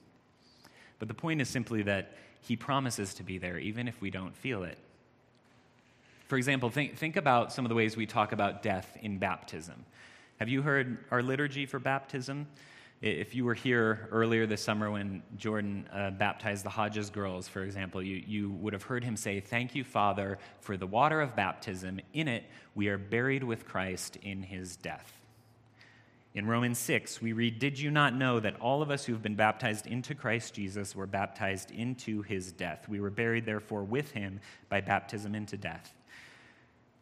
But 1.00 1.09
the 1.09 1.14
point 1.14 1.40
is 1.40 1.48
simply 1.48 1.83
that 1.83 2.12
he 2.42 2.54
promises 2.54 3.12
to 3.14 3.24
be 3.24 3.38
there 3.38 3.59
even 3.59 3.88
if 3.88 4.00
we 4.00 4.09
don't 4.09 4.37
feel 4.37 4.62
it. 4.62 4.78
For 6.28 6.37
example, 6.37 6.70
think, 6.70 6.96
think 6.96 7.16
about 7.16 7.52
some 7.52 7.64
of 7.64 7.70
the 7.70 7.74
ways 7.74 7.96
we 7.96 8.06
talk 8.06 8.30
about 8.30 8.62
death 8.62 8.96
in 9.02 9.18
baptism. 9.18 9.85
Have 10.38 10.48
you 10.48 10.62
heard 10.62 10.98
our 11.11 11.24
liturgy 11.24 11.66
for 11.66 11.80
baptism? 11.80 12.46
If 13.02 13.35
you 13.35 13.44
were 13.44 13.54
here 13.54 14.09
earlier 14.12 14.46
this 14.46 14.62
summer 14.62 14.92
when 14.92 15.24
Jordan 15.38 15.88
uh, 15.92 16.11
baptized 16.11 16.64
the 16.64 16.70
Hodges 16.70 17.11
girls, 17.11 17.48
for 17.48 17.64
example, 17.64 18.00
you, 18.00 18.22
you 18.24 18.50
would 18.52 18.74
have 18.74 18.85
heard 18.85 19.02
him 19.02 19.16
say, 19.16 19.40
Thank 19.40 19.74
you, 19.74 19.83
Father, 19.83 20.38
for 20.61 20.76
the 20.76 20.87
water 20.87 21.20
of 21.20 21.35
baptism. 21.35 22.00
In 22.12 22.28
it, 22.28 22.44
we 22.76 22.87
are 22.87 22.98
buried 22.98 23.42
with 23.42 23.66
Christ 23.66 24.18
in 24.22 24.44
his 24.44 24.76
death. 24.76 25.19
In 26.32 26.46
Romans 26.46 26.78
6, 26.78 27.20
we 27.20 27.32
read, 27.32 27.58
Did 27.58 27.78
you 27.78 27.90
not 27.90 28.14
know 28.14 28.38
that 28.38 28.60
all 28.60 28.82
of 28.82 28.90
us 28.90 29.04
who 29.04 29.12
have 29.12 29.22
been 29.22 29.34
baptized 29.34 29.86
into 29.86 30.14
Christ 30.14 30.54
Jesus 30.54 30.94
were 30.94 31.06
baptized 31.06 31.72
into 31.72 32.22
his 32.22 32.52
death? 32.52 32.88
We 32.88 33.00
were 33.00 33.10
buried, 33.10 33.46
therefore, 33.46 33.82
with 33.82 34.12
him 34.12 34.40
by 34.68 34.80
baptism 34.80 35.34
into 35.34 35.56
death. 35.56 35.92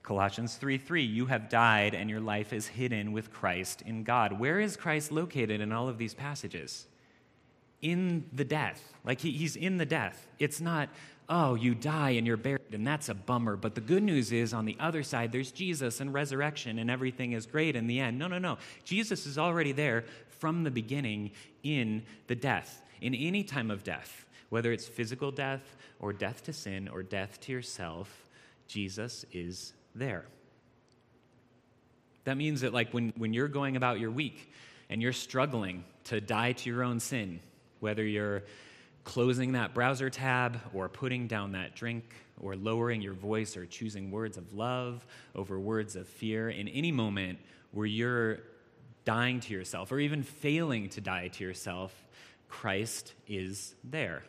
Colossians 0.02 0.54
3 0.54 0.78
3, 0.78 1.02
you 1.02 1.26
have 1.26 1.50
died 1.50 1.94
and 1.94 2.08
your 2.08 2.20
life 2.20 2.54
is 2.54 2.68
hidden 2.68 3.12
with 3.12 3.30
Christ 3.30 3.82
in 3.82 4.04
God. 4.04 4.40
Where 4.40 4.58
is 4.58 4.74
Christ 4.74 5.12
located 5.12 5.60
in 5.60 5.70
all 5.70 5.86
of 5.86 5.98
these 5.98 6.14
passages? 6.14 6.86
In 7.82 8.24
the 8.32 8.44
death. 8.44 8.94
Like 9.04 9.20
he, 9.20 9.32
he's 9.32 9.54
in 9.54 9.76
the 9.76 9.84
death. 9.84 10.26
It's 10.38 10.62
not, 10.62 10.88
oh, 11.28 11.54
you 11.54 11.74
die 11.74 12.10
and 12.10 12.26
you're 12.26 12.36
buried, 12.36 12.72
and 12.72 12.86
that's 12.86 13.08
a 13.08 13.14
bummer. 13.14 13.56
But 13.56 13.74
the 13.74 13.80
good 13.80 14.02
news 14.02 14.32
is 14.32 14.54
on 14.54 14.64
the 14.64 14.76
other 14.80 15.02
side, 15.02 15.30
there's 15.30 15.52
Jesus 15.52 16.00
and 16.00 16.12
resurrection, 16.12 16.78
and 16.78 16.90
everything 16.90 17.32
is 17.32 17.46
great 17.46 17.76
in 17.76 17.86
the 17.86 18.00
end. 18.00 18.18
No, 18.18 18.28
no, 18.28 18.38
no. 18.38 18.58
Jesus 18.84 19.26
is 19.26 19.36
already 19.36 19.72
there 19.72 20.04
from 20.28 20.64
the 20.64 20.70
beginning 20.70 21.32
in 21.62 22.02
the 22.28 22.34
death, 22.34 22.82
in 23.00 23.14
any 23.14 23.44
time 23.44 23.70
of 23.70 23.84
death, 23.84 24.24
whether 24.48 24.72
it's 24.72 24.86
physical 24.86 25.30
death 25.30 25.76
or 26.00 26.12
death 26.12 26.44
to 26.44 26.52
sin 26.52 26.88
or 26.88 27.02
death 27.02 27.40
to 27.40 27.52
yourself, 27.52 28.24
Jesus 28.66 29.24
is 29.32 29.72
there. 29.94 30.24
That 32.24 32.36
means 32.36 32.60
that, 32.60 32.72
like, 32.72 32.92
when, 32.92 33.12
when 33.16 33.32
you're 33.32 33.48
going 33.48 33.76
about 33.76 34.00
your 34.00 34.10
week 34.10 34.52
and 34.90 35.02
you're 35.02 35.12
struggling 35.12 35.84
to 36.04 36.20
die 36.20 36.52
to 36.52 36.70
your 36.70 36.84
own 36.84 37.00
sin, 37.00 37.40
whether 37.80 38.04
you're 38.04 38.44
closing 39.08 39.52
that 39.52 39.72
browser 39.72 40.10
tab 40.10 40.60
or 40.74 40.86
putting 40.86 41.26
down 41.26 41.52
that 41.52 41.74
drink 41.74 42.04
or 42.42 42.54
lowering 42.54 43.00
your 43.00 43.14
voice 43.14 43.56
or 43.56 43.64
choosing 43.64 44.10
words 44.10 44.36
of 44.36 44.52
love 44.52 45.06
over 45.34 45.58
words 45.58 45.96
of 45.96 46.06
fear 46.06 46.50
in 46.50 46.68
any 46.68 46.92
moment 46.92 47.38
where 47.72 47.86
you're 47.86 48.40
dying 49.06 49.40
to 49.40 49.54
yourself 49.54 49.90
or 49.90 49.98
even 49.98 50.22
failing 50.22 50.90
to 50.90 51.00
die 51.00 51.28
to 51.28 51.42
yourself, 51.42 52.06
Christ 52.50 53.14
is 53.26 53.74
there. 53.82 54.24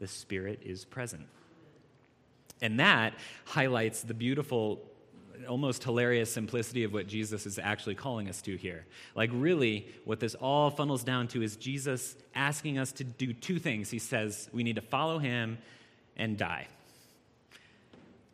The 0.00 0.08
Spirit 0.08 0.58
is 0.64 0.84
present. 0.84 1.28
And 2.60 2.80
that 2.80 3.14
highlights 3.44 4.02
the 4.02 4.14
beautiful 4.14 4.82
almost 5.48 5.84
hilarious 5.84 6.32
simplicity 6.32 6.84
of 6.84 6.92
what 6.92 7.06
Jesus 7.06 7.46
is 7.46 7.58
actually 7.58 7.94
calling 7.94 8.28
us 8.28 8.42
to 8.42 8.56
here. 8.56 8.86
Like, 9.14 9.30
really, 9.32 9.86
what 10.04 10.20
this 10.20 10.34
all 10.34 10.70
funnels 10.70 11.04
down 11.04 11.28
to 11.28 11.42
is 11.42 11.56
Jesus 11.56 12.16
asking 12.34 12.78
us 12.78 12.92
to 12.92 13.04
do 13.04 13.32
two 13.32 13.58
things. 13.58 13.90
He 13.90 13.98
says 13.98 14.48
we 14.52 14.62
need 14.62 14.76
to 14.76 14.82
follow 14.82 15.18
him 15.18 15.58
and 16.16 16.36
die. 16.36 16.66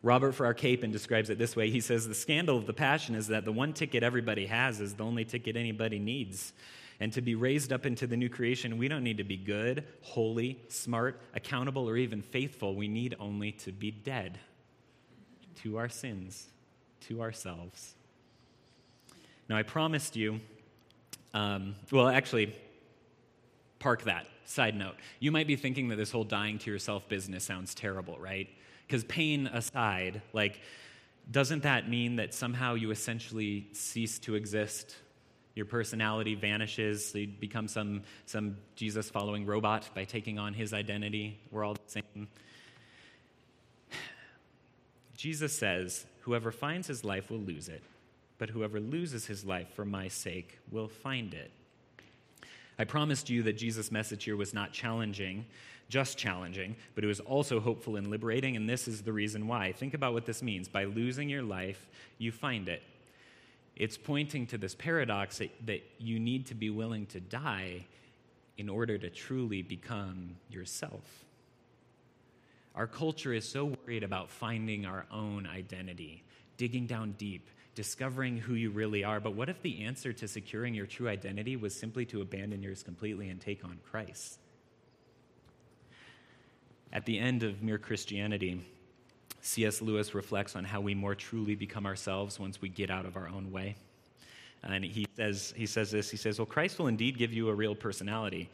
Robert 0.01 0.31
for 0.31 0.43
Farrar 0.43 0.53
Capon 0.53 0.91
describes 0.91 1.29
it 1.29 1.37
this 1.37 1.55
way. 1.55 1.69
He 1.69 1.81
says, 1.81 2.07
The 2.07 2.15
scandal 2.15 2.57
of 2.57 2.65
the 2.65 2.73
passion 2.73 3.15
is 3.15 3.27
that 3.27 3.43
the 3.43 3.51
one 3.51 3.73
ticket 3.73 4.01
everybody 4.01 4.45
has 4.45 4.79
is 4.79 4.93
the 4.93 5.03
only 5.03 5.25
ticket 5.25 5.57
anybody 5.57 5.99
needs. 5.99 6.53
And 7.01 7.11
to 7.13 7.21
be 7.21 7.35
raised 7.35 7.71
up 7.71 7.85
into 7.85 8.07
the 8.07 8.17
new 8.17 8.29
creation, 8.29 8.77
we 8.77 8.87
don't 8.87 9.03
need 9.03 9.17
to 9.17 9.23
be 9.23 9.37
good, 9.37 9.85
holy, 10.01 10.59
smart, 10.67 11.21
accountable, 11.33 11.89
or 11.89 11.97
even 11.97 12.21
faithful. 12.21 12.75
We 12.75 12.87
need 12.87 13.15
only 13.19 13.53
to 13.53 13.71
be 13.71 13.91
dead 13.91 14.37
to 15.63 15.77
our 15.77 15.89
sins 15.89 16.47
to 17.07 17.21
ourselves. 17.21 17.95
Now, 19.49 19.57
I 19.57 19.63
promised 19.63 20.15
you, 20.15 20.39
um, 21.33 21.75
well, 21.91 22.07
actually, 22.07 22.55
park 23.79 24.03
that. 24.03 24.27
Side 24.45 24.75
note, 24.75 24.95
you 25.19 25.31
might 25.31 25.47
be 25.47 25.55
thinking 25.55 25.89
that 25.89 25.95
this 25.95 26.11
whole 26.11 26.23
dying 26.23 26.57
to 26.59 26.71
yourself 26.71 27.07
business 27.07 27.43
sounds 27.43 27.75
terrible, 27.75 28.17
right? 28.19 28.49
Because 28.87 29.03
pain 29.03 29.47
aside, 29.47 30.23
like, 30.33 30.61
doesn't 31.29 31.63
that 31.63 31.87
mean 31.87 32.15
that 32.15 32.33
somehow 32.33 32.73
you 32.73 32.89
essentially 32.89 33.67
cease 33.73 34.17
to 34.19 34.33
exist? 34.33 34.95
Your 35.53 35.65
personality 35.65 36.33
vanishes, 36.33 37.11
so 37.11 37.19
you 37.19 37.27
become 37.27 37.67
some, 37.67 38.01
some 38.25 38.57
Jesus 38.75 39.09
following 39.09 39.45
robot 39.45 39.89
by 39.93 40.03
taking 40.03 40.39
on 40.39 40.53
his 40.53 40.73
identity. 40.73 41.39
We're 41.51 41.63
all 41.63 41.73
the 41.73 41.79
same. 41.85 42.27
Jesus 45.15 45.55
says 45.55 46.05
Whoever 46.21 46.51
finds 46.51 46.87
his 46.87 47.03
life 47.03 47.29
will 47.31 47.39
lose 47.39 47.69
it, 47.69 47.83
but 48.37 48.49
whoever 48.49 48.79
loses 48.79 49.25
his 49.25 49.45
life 49.45 49.73
for 49.73 49.85
my 49.85 50.07
sake 50.07 50.59
will 50.71 50.87
find 50.87 51.33
it. 51.33 51.51
I 52.77 52.85
promised 52.85 53.29
you 53.29 53.43
that 53.43 53.57
Jesus' 53.57 53.91
message 53.91 54.23
here 54.23 54.37
was 54.37 54.53
not 54.53 54.71
challenging, 54.71 55.45
just 55.89 56.17
challenging, 56.17 56.75
but 56.95 57.03
it 57.03 57.07
was 57.07 57.19
also 57.19 57.59
hopeful 57.59 57.97
and 57.97 58.07
liberating, 58.07 58.55
and 58.55 58.69
this 58.69 58.87
is 58.87 59.01
the 59.01 59.11
reason 59.11 59.47
why. 59.47 59.73
Think 59.73 59.93
about 59.93 60.13
what 60.13 60.25
this 60.25 60.41
means. 60.41 60.69
By 60.69 60.85
losing 60.85 61.29
your 61.29 61.43
life, 61.43 61.89
you 62.17 62.31
find 62.31 62.69
it. 62.69 62.83
It's 63.75 63.97
pointing 63.97 64.45
to 64.47 64.57
this 64.57 64.75
paradox 64.75 65.39
that, 65.39 65.51
that 65.65 65.83
you 65.97 66.19
need 66.19 66.45
to 66.47 66.55
be 66.55 66.69
willing 66.69 67.05
to 67.07 67.19
die 67.19 67.85
in 68.57 68.69
order 68.69 68.97
to 68.97 69.09
truly 69.09 69.61
become 69.61 70.35
yourself. 70.49 71.25
Our 72.75 72.87
culture 72.87 73.33
is 73.33 73.47
so 73.47 73.75
worried 73.85 74.03
about 74.03 74.29
finding 74.29 74.85
our 74.85 75.05
own 75.11 75.47
identity, 75.47 76.23
digging 76.57 76.85
down 76.85 77.13
deep, 77.17 77.49
discovering 77.75 78.37
who 78.37 78.53
you 78.53 78.71
really 78.71 79.03
are. 79.03 79.19
But 79.19 79.35
what 79.35 79.49
if 79.49 79.61
the 79.61 79.83
answer 79.85 80.13
to 80.13 80.27
securing 80.27 80.73
your 80.73 80.85
true 80.85 81.07
identity 81.07 81.55
was 81.55 81.73
simply 81.75 82.05
to 82.07 82.21
abandon 82.21 82.61
yours 82.61 82.83
completely 82.83 83.29
and 83.29 83.39
take 83.39 83.63
on 83.63 83.79
Christ? 83.89 84.39
At 86.91 87.05
the 87.05 87.19
end 87.19 87.43
of 87.43 87.61
Mere 87.61 87.77
Christianity, 87.77 88.65
C.S. 89.41 89.81
Lewis 89.81 90.13
reflects 90.13 90.55
on 90.55 90.63
how 90.63 90.81
we 90.81 90.95
more 90.95 91.15
truly 91.15 91.55
become 91.55 91.85
ourselves 91.85 92.39
once 92.39 92.61
we 92.61 92.69
get 92.69 92.89
out 92.89 93.05
of 93.05 93.15
our 93.15 93.27
own 93.27 93.51
way. 93.51 93.75
And 94.63 94.83
he 94.83 95.07
says, 95.15 95.53
he 95.55 95.65
says 95.65 95.91
this 95.91 96.09
He 96.09 96.17
says, 96.17 96.39
Well, 96.39 96.45
Christ 96.45 96.79
will 96.79 96.87
indeed 96.87 97.17
give 97.17 97.31
you 97.31 97.49
a 97.49 97.55
real 97.55 97.75
personality, 97.75 98.49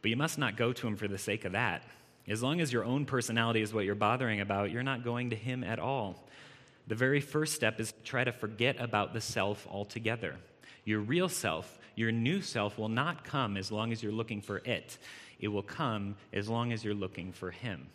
but 0.00 0.10
you 0.10 0.16
must 0.16 0.38
not 0.38 0.56
go 0.56 0.72
to 0.72 0.86
him 0.86 0.96
for 0.96 1.08
the 1.08 1.18
sake 1.18 1.44
of 1.44 1.52
that. 1.52 1.82
As 2.28 2.42
long 2.42 2.60
as 2.60 2.72
your 2.72 2.84
own 2.84 3.04
personality 3.04 3.62
is 3.62 3.74
what 3.74 3.84
you're 3.84 3.94
bothering 3.94 4.40
about, 4.40 4.70
you're 4.70 4.82
not 4.82 5.04
going 5.04 5.30
to 5.30 5.36
him 5.36 5.64
at 5.64 5.78
all. 5.78 6.24
The 6.86 6.94
very 6.94 7.20
first 7.20 7.54
step 7.54 7.80
is 7.80 7.92
to 7.92 8.02
try 8.02 8.24
to 8.24 8.32
forget 8.32 8.80
about 8.80 9.12
the 9.12 9.20
self 9.20 9.66
altogether. 9.70 10.36
Your 10.84 11.00
real 11.00 11.28
self, 11.28 11.78
your 11.94 12.12
new 12.12 12.40
self, 12.40 12.78
will 12.78 12.88
not 12.88 13.24
come 13.24 13.56
as 13.56 13.70
long 13.70 13.92
as 13.92 14.02
you're 14.02 14.12
looking 14.12 14.40
for 14.40 14.58
it. 14.58 14.98
It 15.38 15.48
will 15.48 15.62
come 15.62 16.16
as 16.32 16.48
long 16.48 16.72
as 16.72 16.84
you're 16.84 16.94
looking 16.94 17.32
for 17.32 17.50
him. 17.50 17.88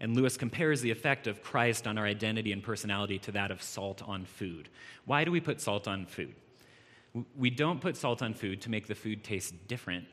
And 0.00 0.14
Lewis 0.14 0.36
compares 0.36 0.80
the 0.80 0.90
effect 0.90 1.26
of 1.26 1.42
Christ 1.42 1.86
on 1.86 1.98
our 1.98 2.06
identity 2.06 2.52
and 2.52 2.62
personality 2.62 3.18
to 3.20 3.32
that 3.32 3.50
of 3.50 3.62
salt 3.62 4.02
on 4.06 4.24
food. 4.24 4.68
Why 5.06 5.24
do 5.24 5.32
we 5.32 5.40
put 5.40 5.60
salt 5.60 5.88
on 5.88 6.06
food? 6.06 6.34
We 7.36 7.50
don't 7.50 7.80
put 7.80 7.96
salt 7.96 8.22
on 8.22 8.34
food 8.34 8.60
to 8.62 8.70
make 8.70 8.86
the 8.86 8.94
food 8.94 9.24
taste 9.24 9.66
different. 9.66 10.06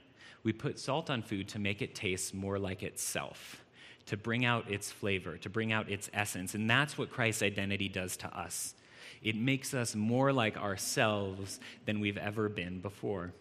We 0.46 0.54
put 0.54 0.80
salt 0.80 1.10
on 1.10 1.24
food 1.24 1.50
to 1.50 1.60
make 1.60 1.82
it 1.82 1.96
taste 1.96 2.34
more 2.34 2.60
like 2.60 2.84
itself, 2.84 3.66
to 4.06 4.16
bring 4.16 4.46
out 4.46 4.70
its 4.70 4.92
flavor, 4.92 5.38
to 5.38 5.50
bring 5.50 5.74
out 5.74 5.90
its 5.90 6.10
essence. 6.14 6.54
And 6.54 6.70
that's 6.70 6.98
what 6.98 7.10
Christ's 7.10 7.42
identity 7.42 7.90
does 7.90 8.16
to 8.18 8.28
us. 8.28 8.76
It 9.24 9.36
makes 9.36 9.74
us 9.74 9.96
more 9.96 10.32
like 10.32 10.56
ourselves 10.56 11.60
than 11.86 12.00
we've 12.00 12.18
ever 12.18 12.48
been 12.48 12.80
before. 12.80 13.34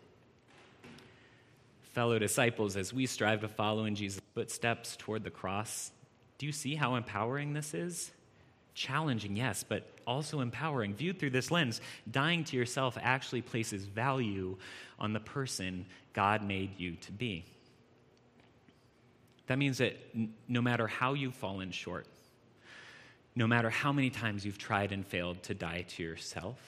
Fellow 1.92 2.18
disciples, 2.18 2.74
as 2.74 2.94
we 2.94 3.04
strive 3.04 3.42
to 3.42 3.48
follow 3.48 3.84
in 3.84 3.94
Jesus' 3.94 4.22
footsteps 4.34 4.96
toward 4.96 5.24
the 5.24 5.30
cross, 5.30 5.92
do 6.38 6.46
you 6.46 6.52
see 6.52 6.74
how 6.74 6.94
empowering 6.94 7.52
this 7.52 7.74
is? 7.74 8.12
Challenging, 8.72 9.36
yes, 9.36 9.62
but 9.62 9.93
also 10.06 10.40
empowering. 10.40 10.94
Viewed 10.94 11.18
through 11.18 11.30
this 11.30 11.50
lens, 11.50 11.80
dying 12.10 12.44
to 12.44 12.56
yourself 12.56 12.96
actually 13.00 13.42
places 13.42 13.84
value 13.84 14.56
on 14.98 15.12
the 15.12 15.20
person 15.20 15.86
God 16.12 16.42
made 16.42 16.78
you 16.78 16.96
to 17.02 17.12
be. 17.12 17.44
That 19.46 19.58
means 19.58 19.78
that 19.78 19.96
no 20.48 20.62
matter 20.62 20.86
how 20.86 21.14
you've 21.14 21.34
fallen 21.34 21.70
short, 21.70 22.06
no 23.36 23.46
matter 23.46 23.68
how 23.68 23.92
many 23.92 24.10
times 24.10 24.46
you've 24.46 24.58
tried 24.58 24.92
and 24.92 25.06
failed 25.06 25.42
to 25.44 25.54
die 25.54 25.84
to 25.88 26.02
yourself, 26.02 26.58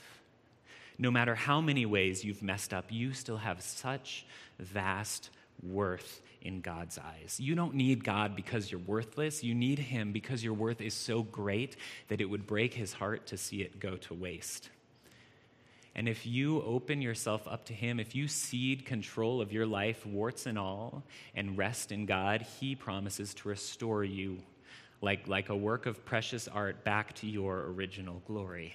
no 0.98 1.10
matter 1.10 1.34
how 1.34 1.60
many 1.60 1.86
ways 1.86 2.24
you've 2.24 2.42
messed 2.42 2.72
up, 2.74 2.86
you 2.90 3.12
still 3.12 3.36
have 3.36 3.62
such 3.62 4.26
vast 4.58 5.30
worth 5.62 6.20
in 6.42 6.60
God's 6.60 6.98
eyes. 6.98 7.38
You 7.40 7.54
don't 7.54 7.74
need 7.74 8.04
God 8.04 8.36
because 8.36 8.70
you're 8.70 8.80
worthless. 8.80 9.42
You 9.42 9.54
need 9.54 9.78
Him 9.78 10.12
because 10.12 10.44
your 10.44 10.54
worth 10.54 10.80
is 10.80 10.94
so 10.94 11.22
great 11.22 11.76
that 12.08 12.20
it 12.20 12.26
would 12.26 12.46
break 12.46 12.74
His 12.74 12.92
heart 12.92 13.26
to 13.28 13.36
see 13.36 13.62
it 13.62 13.80
go 13.80 13.96
to 13.96 14.14
waste. 14.14 14.70
And 15.94 16.08
if 16.08 16.26
you 16.26 16.62
open 16.62 17.00
yourself 17.00 17.48
up 17.48 17.64
to 17.66 17.72
Him, 17.72 17.98
if 17.98 18.14
you 18.14 18.28
cede 18.28 18.84
control 18.84 19.40
of 19.40 19.52
your 19.52 19.66
life, 19.66 20.04
warts 20.04 20.44
and 20.46 20.58
all, 20.58 21.02
and 21.34 21.56
rest 21.56 21.90
in 21.90 22.04
God, 22.04 22.46
He 22.60 22.74
promises 22.74 23.32
to 23.34 23.48
restore 23.48 24.04
you 24.04 24.38
like, 25.00 25.26
like 25.26 25.48
a 25.48 25.56
work 25.56 25.86
of 25.86 26.04
precious 26.04 26.48
art 26.48 26.84
back 26.84 27.14
to 27.14 27.26
your 27.26 27.64
original 27.68 28.22
glory. 28.26 28.74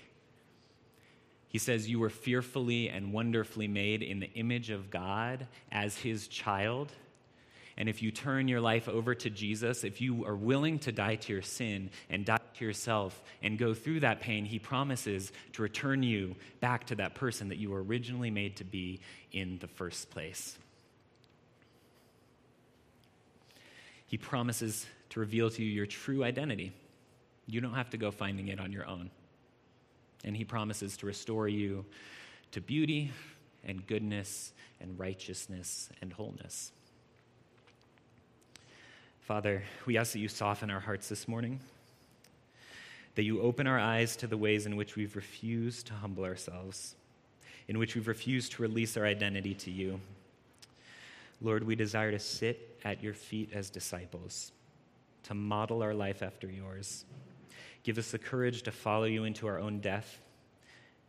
He 1.52 1.58
says, 1.58 1.90
You 1.90 2.00
were 2.00 2.10
fearfully 2.10 2.90
and 2.90 3.12
wonderfully 3.12 3.68
made 3.68 4.02
in 4.02 4.22
the 4.22 4.32
image 4.34 4.70
of 4.70 4.90
God 4.90 5.48
as 5.72 5.98
His 5.98 6.28
child. 6.30 6.94
And 7.78 7.90
if 7.90 8.02
you 8.02 8.10
turn 8.10 8.48
your 8.48 8.62
life 8.62 8.88
over 8.88 9.14
to 9.16 9.30
Jesus, 9.30 9.84
if 9.84 10.00
you 10.00 10.26
are 10.26 10.36
willing 10.36 10.80
to 10.80 10.94
die 10.94 11.16
to 11.16 11.34
your 11.34 11.42
sin 11.42 11.90
and 12.10 12.26
die 12.26 12.40
to 12.56 12.66
yourself 12.66 13.22
and 13.44 13.58
go 13.58 13.74
through 13.74 14.00
that 14.00 14.22
pain, 14.22 14.46
He 14.46 14.60
promises 14.60 15.34
to 15.54 15.62
return 15.62 16.04
you 16.04 16.36
back 16.62 16.86
to 16.88 16.96
that 16.96 17.16
person 17.16 17.50
that 17.50 17.58
you 17.58 17.70
were 17.70 17.84
originally 17.84 18.32
made 18.32 18.56
to 18.58 18.64
be 18.64 19.02
in 19.34 19.58
the 19.60 19.68
first 19.68 20.10
place. 20.10 20.58
He 24.08 24.18
promises 24.18 24.86
to 25.10 25.20
reveal 25.20 25.50
to 25.50 25.64
you 25.64 25.70
your 25.70 25.86
true 25.86 26.24
identity. 26.24 26.72
You 27.46 27.60
don't 27.60 27.74
have 27.74 27.90
to 27.90 27.98
go 27.98 28.12
finding 28.12 28.48
it 28.48 28.60
on 28.60 28.72
your 28.72 28.88
own. 28.88 29.10
And 30.24 30.36
He 30.36 30.44
promises 30.44 30.98
to 30.98 31.06
restore 31.06 31.48
you 31.48 31.86
to 32.52 32.62
beauty 32.62 33.12
and 33.66 33.86
goodness 33.88 34.54
and 34.80 34.98
righteousness 35.00 35.90
and 36.02 36.14
wholeness. 36.14 36.72
Father, 39.22 39.64
we 39.86 39.98
ask 39.98 40.14
that 40.14 40.20
you 40.20 40.28
soften 40.28 40.70
our 40.70 40.80
hearts 40.80 41.08
this 41.08 41.28
morning, 41.28 41.60
that 43.16 43.24
you 43.24 43.42
open 43.42 43.68
our 43.68 43.80
eyes 43.80 44.16
to 44.18 44.28
the 44.28 44.38
ways 44.38 44.66
in 44.66 44.76
which 44.76 44.96
we've 44.96 45.16
refused 45.16 45.88
to 45.88 45.94
humble 45.94 46.26
ourselves, 46.26 46.96
in 47.68 47.80
which 47.80 47.96
we've 47.96 48.08
refused 48.08 48.54
to 48.54 48.62
release 48.62 48.98
our 48.98 49.06
identity 49.06 49.54
to 49.54 49.72
you. 49.72 50.00
Lord, 51.42 51.64
we 51.64 51.76
desire 51.76 52.12
to 52.12 52.20
sit 52.20 52.78
at 52.84 53.02
your 53.02 53.14
feet 53.14 53.52
as 53.54 53.70
disciples, 53.70 54.52
to 55.24 55.34
model 55.34 55.82
our 55.82 55.94
life 55.94 56.22
after 56.22 56.48
yours. 56.48 57.06
Give 57.84 57.98
us 57.98 58.12
the 58.12 58.20
courage 58.20 58.64
to 58.64 58.72
follow 58.72 59.06
you 59.06 59.24
into 59.24 59.48
our 59.48 59.60
own 59.60 59.80
death, 59.80 60.20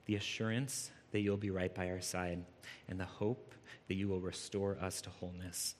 the 0.07 0.17
assurance 0.17 0.91
that 1.11 1.21
you'll 1.21 1.37
be 1.37 1.51
right 1.51 1.75
by 1.75 1.91
our 1.91 2.01
side, 2.01 2.45
and 2.89 2.99
the 2.99 3.05
hope 3.05 3.55
that 3.89 3.95
you 3.95 4.09
will 4.09 4.21
restore 4.21 4.79
us 4.81 5.03
to 5.03 5.11
wholeness 5.11 5.75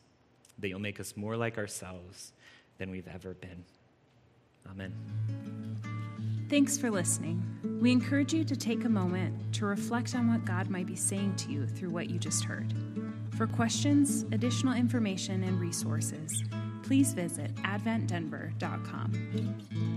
that 0.59 0.69
you'll 0.69 0.79
make 0.79 1.01
us 1.01 1.17
more 1.17 1.37
like 1.37 1.59
ourselves 1.59 2.33
than 2.79 2.91
we've 2.91 3.09
ever 3.09 3.35
been. 3.35 3.65
Amen. 4.71 4.95
Thanks 6.49 6.79
for 6.79 6.91
listening. 6.91 7.43
We 7.81 7.91
encourage 7.91 8.33
you 8.33 8.45
to 8.45 8.57
take 8.57 8.85
a 8.85 8.89
moment 8.89 9.55
to 9.55 9.67
reflect 9.67 10.15
on 10.15 10.29
what 10.29 10.45
God 10.45 10.71
might 10.71 10.87
be 10.87 10.97
saying 10.97 11.37
to 11.37 11.51
you 11.51 11.67
through 11.67 11.91
what 11.91 12.11
you 12.11 12.19
just 12.19 12.45
heard. 12.45 12.73
For 13.37 13.47
questions, 13.47 14.25
additional 14.33 14.75
information, 14.75 15.43
and 15.43 15.59
resources, 15.59 16.45
please 16.83 17.15
visit 17.15 17.55
adventdenver.com. 17.57 19.92